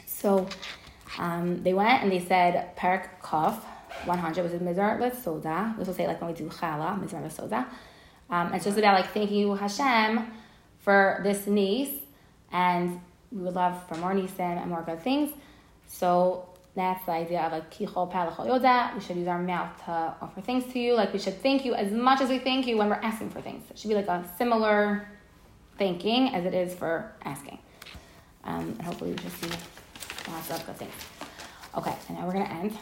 So 0.06 0.50
um, 1.18 1.64
they 1.64 1.74
went 1.74 2.04
and 2.04 2.12
they 2.12 2.20
said 2.20 2.76
Parak 2.76 3.22
Kaf 3.22 3.66
100 4.06 4.44
was 4.44 4.54
a 4.54 4.60
Mizar 4.60 5.00
with 5.00 5.22
Soda. 5.22 5.76
This 5.78 5.88
will 5.88 5.94
say 5.94 6.08
like 6.08 6.22
when 6.22 6.32
we 6.32 6.38
do 6.38 6.48
Chala, 6.50 7.00
Mizar 7.00 7.22
with 7.22 7.34
Soda. 7.34 7.68
Um, 8.30 8.54
it's 8.54 8.66
just 8.66 8.78
about 8.78 8.94
like 8.94 9.12
thanking 9.12 9.38
you 9.38 9.56
Hashem 9.56 10.32
for 10.80 11.20
this 11.24 11.48
niece 11.48 11.94
and 12.52 13.00
we 13.32 13.44
would 13.44 13.56
love 13.56 13.88
for 13.88 13.96
more 13.96 14.14
nisim 14.14 14.62
and 14.62 14.70
more 14.70 14.84
good 14.84 15.02
things. 15.02 15.32
So 15.88 16.48
that's 16.76 17.06
the 17.06 17.12
idea 17.12 17.42
of 17.42 17.54
a 17.54 17.62
kichol 17.62 18.12
palachol 18.12 18.48
yoda. 18.48 18.96
We 18.96 19.02
should 19.02 19.18
use 19.18 19.28
our 19.28 19.42
mouth 19.42 19.78
to 19.86 20.16
offer 20.22 20.42
things 20.42 20.72
to 20.74 20.80
you. 20.80 20.96
Like 20.96 21.12
we 21.14 21.20
should 21.20 21.42
thank 21.42 21.66
you 21.66 21.74
as 21.74 21.92
much 21.92 22.22
as 22.22 22.30
we 22.30 22.40
thank 22.40 22.68
you 22.68 22.78
when 22.78 22.90
we're 22.90 22.96
asking 22.96 23.30
for 23.30 23.42
things. 23.42 23.70
It 23.70 23.78
should 23.78 23.90
be 23.90 23.96
like 23.96 24.08
a 24.08 24.24
similar 24.38 25.08
thanking 25.78 26.34
as 26.34 26.46
it 26.46 26.54
is 26.54 26.74
for 26.74 27.12
asking. 27.24 27.60
Um, 28.44 28.76
and 28.78 28.82
hopefully 28.82 29.12
we 29.12 29.18
should 29.18 29.32
see 29.32 29.81
lots 30.32 30.50
of 30.52 30.66
good 30.66 30.78
things. 30.78 30.94
Okay, 31.78 31.94
and 32.10 32.18
now 32.18 32.26
we're 32.28 32.34
gonna 32.34 32.46
end. 32.46 32.78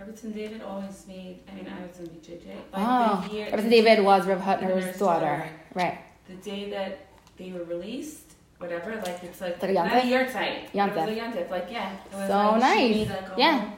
Rebbetzin 0.00 0.34
David 0.34 0.62
always 0.62 1.04
made, 1.06 1.40
I 1.50 1.54
mean, 1.54 1.66
I 1.68 1.86
was 1.86 1.98
in 2.00 2.06
BJJ. 2.06 2.46
Like 2.46 2.54
Oh, 2.74 3.26
the 3.28 3.34
year, 3.34 3.46
Rebbetzin 3.50 3.70
David 3.70 4.04
was 4.04 4.26
Rev 4.26 4.40
Hutner's 4.40 4.84
Hutner's 4.84 4.98
daughter. 4.98 5.48
Right. 5.74 5.98
The 6.28 6.34
day 6.36 6.70
that 6.70 7.06
they 7.36 7.52
were 7.52 7.64
released, 7.64 8.32
whatever, 8.58 8.96
like 8.96 9.22
it's 9.22 9.40
like, 9.40 9.60
Like 9.60 9.70
a 9.72 9.74
not 9.74 10.04
a 10.04 10.06
year 10.06 10.26
tight. 10.30 10.72
Yontif. 10.72 10.96
It 10.96 10.96
was 10.96 11.08
a 11.08 11.20
yontif, 11.20 11.50
like 11.50 11.66
yeah. 11.70 11.92
It 11.92 12.14
was 12.16 12.28
So 12.28 12.34
like, 12.36 12.60
nice. 12.60 12.78
She 12.92 12.94
made, 13.04 13.08
like, 13.10 13.24
Yeah. 13.36 13.58
whole- 13.60 13.70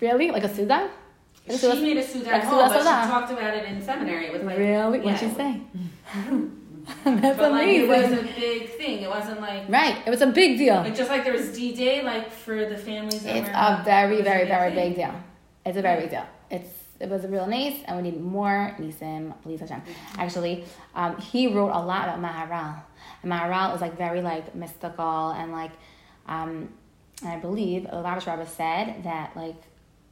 Really? 0.00 0.30
Like 0.30 0.44
a 0.44 0.54
Suda? 0.54 0.90
Like 1.46 1.56
a 1.62 1.76
She 1.76 1.82
made 1.82 1.96
a 1.98 2.02
suda 2.02 2.24
like 2.24 2.34
at 2.34 2.42
Suda 2.44 2.56
but 2.68 2.78
Suda. 2.78 3.02
she 3.02 3.08
talked 3.10 3.32
about 3.32 3.54
it 3.54 3.64
in 3.66 3.82
seminary. 3.82 4.26
It 4.26 4.32
was 4.32 4.42
like 4.42 4.58
really? 4.58 4.98
yeah. 4.98 5.04
What'd 5.04 5.18
she 5.20 5.28
say? 5.34 5.60
That's 7.04 7.38
But 7.38 7.52
like 7.52 7.68
it 7.68 7.88
was 7.88 8.12
a 8.12 8.22
big 8.22 8.68
thing. 8.70 9.02
It 9.02 9.08
wasn't 9.08 9.40
like 9.40 9.68
right. 9.68 9.96
It 10.06 10.10
was 10.10 10.20
a 10.20 10.26
big 10.26 10.58
deal. 10.58 10.76
like 10.76 10.94
just 10.94 11.10
like 11.10 11.24
there 11.24 11.32
was 11.32 11.48
D 11.56 11.74
Day, 11.74 12.02
like 12.02 12.30
for 12.30 12.66
the 12.68 12.76
families. 12.76 13.22
That 13.22 13.36
It's 13.36 13.48
were, 13.48 13.54
a 13.54 13.82
very, 13.84 14.20
very, 14.22 14.46
very 14.46 14.74
big 14.74 14.96
deal. 14.96 15.14
It's 15.64 15.78
a 15.78 15.82
very 15.82 16.02
big 16.02 16.10
deal. 16.10 16.26
It's 16.50 16.68
it 17.00 17.08
was 17.08 17.24
a 17.24 17.28
real 17.28 17.46
nice, 17.46 17.76
and 17.86 17.96
we 17.96 18.02
need 18.10 18.20
more 18.20 18.76
nisim. 18.78 19.34
Please 19.42 19.60
Hashem. 19.60 19.82
Actually, 20.18 20.64
um, 20.94 21.16
he 21.18 21.46
wrote 21.46 21.72
a 21.72 21.80
lot 21.80 22.08
about 22.08 22.20
Maharal, 22.20 22.82
and 23.22 23.32
Maharal 23.32 23.74
is 23.74 23.80
like 23.80 23.96
very 23.96 24.20
like 24.20 24.54
mystical 24.54 25.30
and 25.30 25.52
like, 25.52 25.72
um, 26.26 26.68
and 27.22 27.32
I 27.32 27.36
believe 27.38 27.84
the 27.90 28.00
Lavish 28.00 28.26
Rabbi 28.26 28.44
said 28.44 29.04
that 29.04 29.34
like 29.34 29.56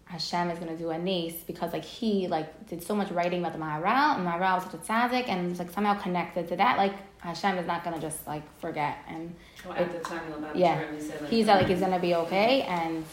Hashem 0.09 0.51
is 0.51 0.59
gonna 0.59 0.77
do 0.77 0.89
a 0.91 0.99
nace 0.99 1.43
because 1.47 1.73
like 1.73 1.85
he 1.85 2.29
like 2.29 2.67
did 2.67 2.83
so 2.83 2.95
much 2.95 3.11
writing 3.11 3.41
about 3.41 3.53
the 3.53 3.59
Maharal, 3.59 4.17
and 4.17 4.27
Maharal 4.27 4.55
was 4.57 4.65
such 4.65 4.75
a 4.75 4.79
tzaddik, 4.79 5.29
and 5.29 5.51
was 5.51 5.59
like 5.59 5.71
somehow 5.71 5.95
connected 5.95 6.49
to 6.49 6.57
that. 6.57 6.79
Like 6.79 6.95
Hashem 7.21 7.59
is 7.59 7.67
not 7.67 7.85
gonna 7.85 8.01
just 8.01 8.27
like 8.27 8.43
forget 8.59 8.97
and 9.09 9.35
Well, 9.67 9.77
at 9.77 9.93
the 9.93 9.99
time, 9.99 10.23
Yeah. 10.55 10.81
said 10.99 11.21
like 11.21 11.31
he 11.31 11.45
said 11.45 11.57
like 11.57 11.67
he's 11.67 11.81
gonna 11.81 11.99
be 11.99 12.15
okay, 12.15 12.63
and 12.63 13.05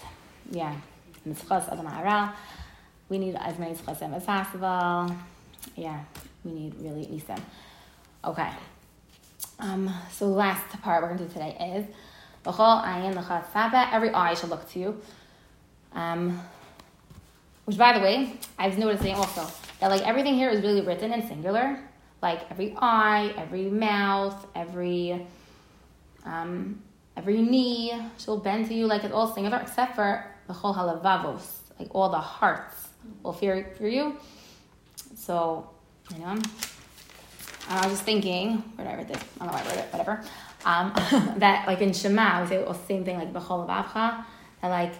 yeah, 0.52 0.74
mitzchas 1.28 1.68
of 1.68 1.78
the 1.78 1.84
Maharal. 1.84 2.32
We 3.10 3.18
need 3.20 3.36
as 3.36 3.60
many 3.60 3.76
tzchasim 3.76 4.16
as 4.16 4.24
possible. 4.24 5.14
Yeah, 5.76 6.00
we 6.46 6.52
need 6.52 6.76
really 6.80 7.06
nisim. 7.08 7.40
Okay. 8.24 8.50
Um. 9.60 9.94
So 10.12 10.28
last 10.28 10.82
part 10.82 11.04
we're 11.04 11.10
gonna 11.10 11.28
do 11.28 11.34
today 11.34 11.58
is 11.76 11.86
l'chol 12.46 12.84
ayin 12.86 13.16
l'chol 13.16 13.44
tzaba. 13.52 13.92
Every 13.92 14.12
eye 14.12 14.34
should 14.34 14.50
look 14.50 14.68
to 14.72 14.80
you. 14.80 15.02
Um. 15.94 16.42
Which, 17.66 17.78
by 17.78 17.98
the 17.98 18.04
way, 18.04 18.38
I 18.58 18.68
was 18.68 18.78
noticing 18.78 19.16
also 19.16 19.48
that 19.80 19.90
like 19.90 20.02
everything 20.04 20.36
here 20.36 20.50
is 20.50 20.62
really 20.62 20.82
written 20.82 21.12
in 21.14 21.28
singular. 21.28 21.80
Like 22.22 22.50
every 22.50 22.76
eye, 22.78 23.34
every 23.38 23.70
mouth, 23.70 24.48
every 24.56 25.26
um, 26.26 26.82
every 27.18 27.42
knee 27.42 27.94
she'll 28.18 28.40
bend 28.40 28.68
to 28.68 28.74
you 28.74 28.88
like 28.88 29.04
it's 29.04 29.14
all 29.14 29.34
singular, 29.34 29.60
except 29.60 29.96
for 29.96 30.26
the 30.48 30.54
whole 30.54 30.74
halavavos, 30.74 31.46
like 31.80 31.94
all 31.94 32.10
the 32.10 32.18
hearts 32.18 32.90
will 33.24 33.34
fear 33.34 33.74
for 33.78 33.88
you. 33.88 34.18
So, 35.16 35.70
you 36.14 36.20
know, 36.20 36.38
I 37.70 37.82
was 37.84 37.94
just 37.94 38.04
thinking, 38.04 38.58
where 38.76 38.88
did 38.88 38.94
I 38.94 38.98
write 38.98 39.08
this? 39.08 39.24
I 39.40 39.46
don't 39.46 39.48
know 39.48 39.54
why 39.54 39.62
I 39.62 39.70
wrote 39.70 39.78
it, 39.78 39.94
whatever. 39.94 40.24
Um, 40.66 40.94
that 41.40 41.68
like 41.68 41.82
in 41.82 41.94
Shema, 41.94 42.42
we 42.42 42.48
say 42.48 42.58
the 42.58 42.74
same 42.74 43.06
thing 43.06 43.18
like 43.18 43.34
vavcha, 43.34 44.26
that 44.62 44.68
like 44.68 44.94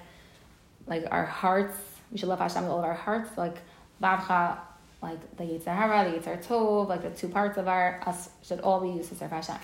like 0.88 1.06
our 1.10 1.26
hearts, 1.26 1.78
we 2.12 2.18
should 2.18 2.30
love 2.30 2.40
Hashem 2.40 2.64
with 2.64 2.72
all 2.72 2.80
of 2.80 2.86
our 2.86 2.94
hearts. 2.94 3.38
Like 3.38 3.58
vavcha, 4.02 4.58
like 5.02 5.38
the 5.38 5.44
Yetzer 5.44 5.76
Hara, 5.76 6.10
the 6.10 6.18
Yetzer 6.18 6.44
Tov, 6.46 6.88
like 6.88 7.02
the 7.02 7.10
two 7.10 7.28
parts 7.28 7.58
of 7.58 7.68
our 7.68 8.02
us 8.06 8.30
should 8.44 8.60
all 8.62 8.80
be 8.80 8.90
used 8.90 9.10
to 9.10 9.16
serve 9.16 9.32
Hashem. 9.32 9.58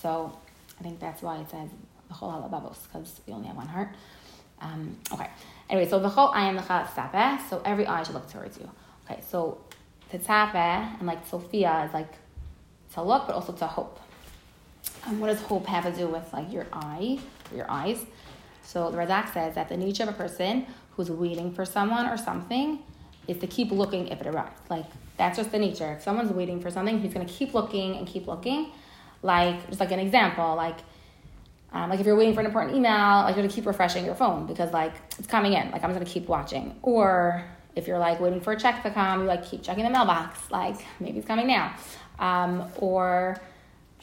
So 0.00 0.32
I 0.78 0.82
think 0.82 1.00
that's 1.00 1.22
why 1.22 1.38
it 1.38 1.50
says 1.50 1.68
b'chol 2.10 2.32
halabavos 2.32 2.78
because 2.84 3.20
we 3.26 3.32
only 3.32 3.48
have 3.48 3.56
one 3.56 3.68
heart. 3.68 3.90
Um, 4.60 4.96
okay. 5.12 5.28
Anyway, 5.70 5.88
so 5.88 5.98
the 5.98 6.08
v'chol 6.08 6.32
ayin 6.34 6.58
lecha 6.58 6.86
tzapeh. 6.86 7.48
So 7.48 7.62
every 7.64 7.86
eye 7.86 8.02
should 8.02 8.14
look 8.14 8.30
towards 8.30 8.58
you. 8.58 8.70
Okay. 9.04 9.20
So 9.28 9.58
tetzapeh 10.12 10.98
and 10.98 11.06
like 11.06 11.26
Sophia 11.26 11.84
is 11.86 11.94
like 11.94 12.12
to 12.94 13.02
look, 13.02 13.26
but 13.26 13.34
also 13.34 13.52
to 13.52 13.66
hope. 13.66 14.00
And 15.06 15.20
what 15.20 15.28
does 15.28 15.40
hope 15.42 15.66
have 15.66 15.84
to 15.84 15.92
do 15.92 16.08
with 16.08 16.32
like 16.32 16.52
your 16.52 16.66
eye, 16.72 17.18
your 17.54 17.70
eyes? 17.70 18.04
So 18.62 18.90
the 18.90 18.98
Radak 18.98 19.32
says 19.32 19.54
that 19.54 19.68
the 19.68 19.76
nature 19.76 20.02
of 20.02 20.10
a 20.10 20.12
person 20.12 20.66
who's 20.98 21.10
waiting 21.10 21.52
for 21.52 21.64
someone 21.64 22.06
or 22.06 22.16
something 22.16 22.80
is 23.28 23.38
to 23.38 23.46
keep 23.46 23.70
looking 23.70 24.08
if 24.08 24.20
it 24.20 24.26
arrives. 24.26 24.60
Like 24.68 24.86
that's 25.16 25.38
just 25.38 25.52
the 25.52 25.58
nature. 25.58 25.92
If 25.92 26.02
someone's 26.02 26.32
waiting 26.32 26.60
for 26.60 26.70
something, 26.70 27.00
he's 27.00 27.14
gonna 27.14 27.24
keep 27.24 27.54
looking 27.54 27.96
and 27.96 28.06
keep 28.06 28.26
looking. 28.26 28.72
Like 29.22 29.68
just 29.68 29.78
like 29.78 29.92
an 29.92 30.00
example, 30.00 30.56
like 30.56 30.78
um, 31.72 31.88
like 31.88 32.00
if 32.00 32.06
you're 32.06 32.16
waiting 32.16 32.34
for 32.34 32.40
an 32.40 32.46
important 32.46 32.74
email, 32.74 33.22
like 33.22 33.36
you're 33.36 33.44
gonna 33.44 33.54
keep 33.54 33.66
refreshing 33.66 34.04
your 34.04 34.16
phone 34.16 34.46
because 34.46 34.72
like 34.72 34.92
it's 35.18 35.28
coming 35.28 35.52
in. 35.52 35.70
Like 35.70 35.84
I'm 35.84 35.90
just 35.90 36.00
gonna 36.00 36.04
keep 36.04 36.26
watching. 36.26 36.76
Or 36.82 37.44
if 37.76 37.86
you're 37.86 38.00
like 38.00 38.18
waiting 38.18 38.40
for 38.40 38.52
a 38.52 38.58
check 38.58 38.82
to 38.82 38.90
come, 38.90 39.20
you 39.20 39.26
like 39.26 39.44
keep 39.48 39.62
checking 39.62 39.84
the 39.84 39.90
mailbox. 39.90 40.50
Like 40.50 40.84
maybe 40.98 41.18
it's 41.18 41.28
coming 41.28 41.46
now. 41.46 41.76
Um, 42.18 42.64
or 42.78 43.40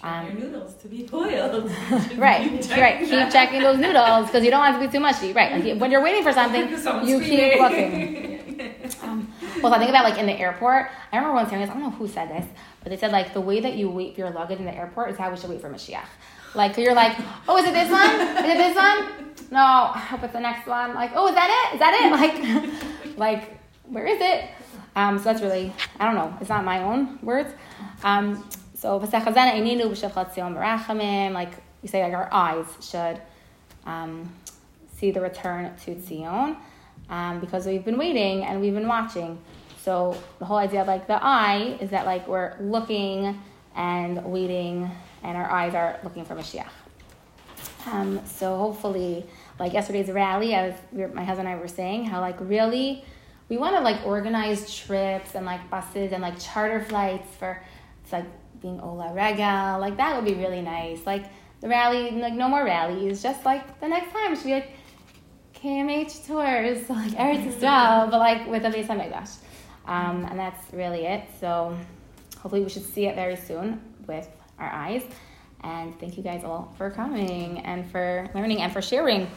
um, 0.04 0.26
your 0.26 0.36
noodles 0.36 0.76
to 0.76 0.88
be 0.88 1.04
boiled. 1.04 1.72
right, 2.18 2.70
right. 2.72 3.00
Keep 3.00 3.32
checking 3.32 3.62
those 3.62 3.78
noodles 3.78 4.28
because 4.28 4.44
you 4.44 4.52
don't 4.52 4.60
want 4.60 4.80
to 4.80 4.86
be 4.86 4.92
too 4.92 5.00
mushy. 5.00 5.34
Right. 5.34 5.78
When 5.80 5.92
you're 5.92 6.04
waiting 6.04 6.24
for 6.24 6.34
something, 6.40 6.70
you 7.08 7.20
keep 7.20 7.60
looking. 7.60 8.76
um, 9.04 9.32
well, 9.62 9.74
I 9.74 9.80
think 9.80 9.90
about 9.90 10.04
like 10.04 10.18
in 10.18 10.26
the 10.26 10.34
airport. 10.34 10.90
I 11.12 11.18
remember 11.18 11.36
once 11.36 11.50
hearing 11.50 11.66
this. 11.66 11.72
I 11.72 11.80
don't 11.80 11.84
know 11.84 11.98
who 11.98 12.08
said 12.08 12.30
this, 12.30 12.46
but 12.84 12.90
they 12.90 12.98
said 12.98 13.12
like 13.12 13.34
the 13.34 13.42
way 13.42 13.60
that 13.62 13.76
you 13.76 13.90
wait 13.90 14.16
for 14.16 14.22
your 14.22 14.32
luggage 14.32 14.60
in 14.60 14.66
the 14.66 14.76
airport 14.76 15.12
is 15.12 15.18
how 15.18 15.32
we 15.32 15.38
should 15.38 15.50
wait 15.50 15.62
for 15.62 15.70
Mashiach. 15.70 16.06
Like 16.54 16.78
you're 16.78 16.94
like, 16.94 17.18
oh, 17.48 17.58
is 17.58 17.66
it 17.66 17.74
this 17.74 17.92
one? 17.92 18.10
Is 18.10 18.52
it 18.52 18.58
this 18.58 18.76
one? 18.76 19.34
No, 19.52 19.60
I 19.60 20.00
hope 20.00 20.24
it's 20.24 20.34
the 20.34 20.40
next 20.40 20.68
one. 20.68 20.94
Like, 20.94 21.12
oh, 21.16 21.28
is 21.28 21.36
that 21.36 21.50
it? 21.50 21.76
Is 21.76 21.80
that 21.80 21.94
it? 21.94 23.18
Like, 23.18 23.18
like 23.18 23.60
where 23.88 24.06
is 24.06 24.20
it? 24.22 24.50
Um, 24.96 25.18
so 25.18 25.26
that's 25.26 25.42
really, 25.42 25.74
I 26.00 26.06
don't 26.06 26.16
know. 26.16 26.38
It's 26.40 26.50
not 26.50 26.64
my 26.64 26.82
own 26.82 27.20
words. 27.22 27.54
Um, 28.04 28.48
so 28.86 28.98
like 31.34 31.52
we 31.82 31.89
say, 31.89 32.04
like 32.04 32.13
our 32.13 32.30
eyes 32.32 32.65
should 32.82 33.21
um, 33.86 34.32
see 34.98 35.12
the 35.12 35.21
return 35.21 35.76
to 35.86 36.00
Zion 36.02 36.58
um, 37.10 37.39
because 37.39 37.65
we've 37.65 37.86
been 37.86 37.98
waiting 37.98 38.43
and 38.43 38.62
we've 38.62 38.74
been 38.74 38.88
watching. 38.88 39.39
So 39.82 40.17
the 40.39 40.45
whole 40.45 40.58
idea 40.58 40.82
of 40.82 40.88
like 40.88 41.08
the 41.08 41.24
eye 41.24 41.78
is 41.80 41.91
that 41.91 42.06
like 42.06 42.28
we're 42.28 42.56
looking 42.60 43.41
and 43.76 44.24
waiting, 44.26 44.89
and 45.24 45.38
our 45.38 45.52
eyes 45.52 45.76
are 45.76 46.00
looking 46.04 46.24
for 46.24 46.36
Mashiach. 46.36 46.69
Um, 47.88 48.26
so 48.26 48.58
hopefully, 48.58 49.26
like 49.60 49.74
yesterday's 49.74 50.10
rally, 50.10 50.56
I 50.56 50.69
was 50.69 51.12
my 51.13 51.24
husband 51.24 51.48
and 51.48 51.58
I 51.58 51.62
were 51.62 51.67
saying 51.67 52.06
how 52.06 52.21
like 52.21 52.38
really 52.39 53.04
we 53.50 53.58
want 53.58 53.76
to 53.76 53.82
like 53.82 54.06
organize 54.06 54.74
trips 54.76 55.36
and 55.36 55.45
like 55.45 55.69
buses 55.69 56.12
and 56.12 56.21
like 56.21 56.39
charter 56.39 56.82
flights 56.84 57.36
for 57.36 57.62
it's 58.02 58.12
like 58.12 58.26
being 58.65 58.82
Ola 58.82 59.13
Rega, 59.13 59.78
like 59.80 59.95
that 59.97 60.15
would 60.15 60.25
be 60.25 60.34
really 60.34 60.62
nice. 60.62 61.06
Like 61.06 61.25
the 61.62 61.67
rally, 61.67 62.10
like 62.12 62.34
no 62.34 62.49
more 62.49 62.65
rallies, 62.65 63.21
just 63.21 63.45
like 63.45 63.80
the 63.80 63.88
next 63.88 64.12
time 64.12 64.34
it 64.34 64.38
should 64.38 64.45
be 64.45 64.54
like 64.54 64.71
KMH 65.54 66.25
tours, 66.25 66.89
like 67.01 67.12
Eretz 67.12 67.45
Yisrael, 67.45 68.10
but 68.10 68.19
like 68.19 68.47
with 68.47 68.65
a 68.65 68.69
Beis 68.69 68.88
Hamikdash. 68.88 69.38
Um, 69.86 70.25
and 70.25 70.39
that's 70.39 70.73
really 70.73 71.06
it. 71.06 71.25
So 71.39 71.78
hopefully 72.39 72.63
we 72.63 72.69
should 72.69 72.86
see 72.86 73.06
it 73.06 73.13
very 73.13 73.36
soon 73.36 73.80
with 74.08 74.28
our 74.58 74.71
eyes. 74.71 75.04
And 75.62 75.97
thank 75.99 76.17
you 76.17 76.23
guys 76.23 76.43
all 76.43 76.73
for 76.75 76.89
coming 76.89 77.60
and 77.60 77.89
for 77.91 78.28
learning 78.34 78.63
and 78.63 78.73
for 78.73 78.82
sharing. 78.82 79.28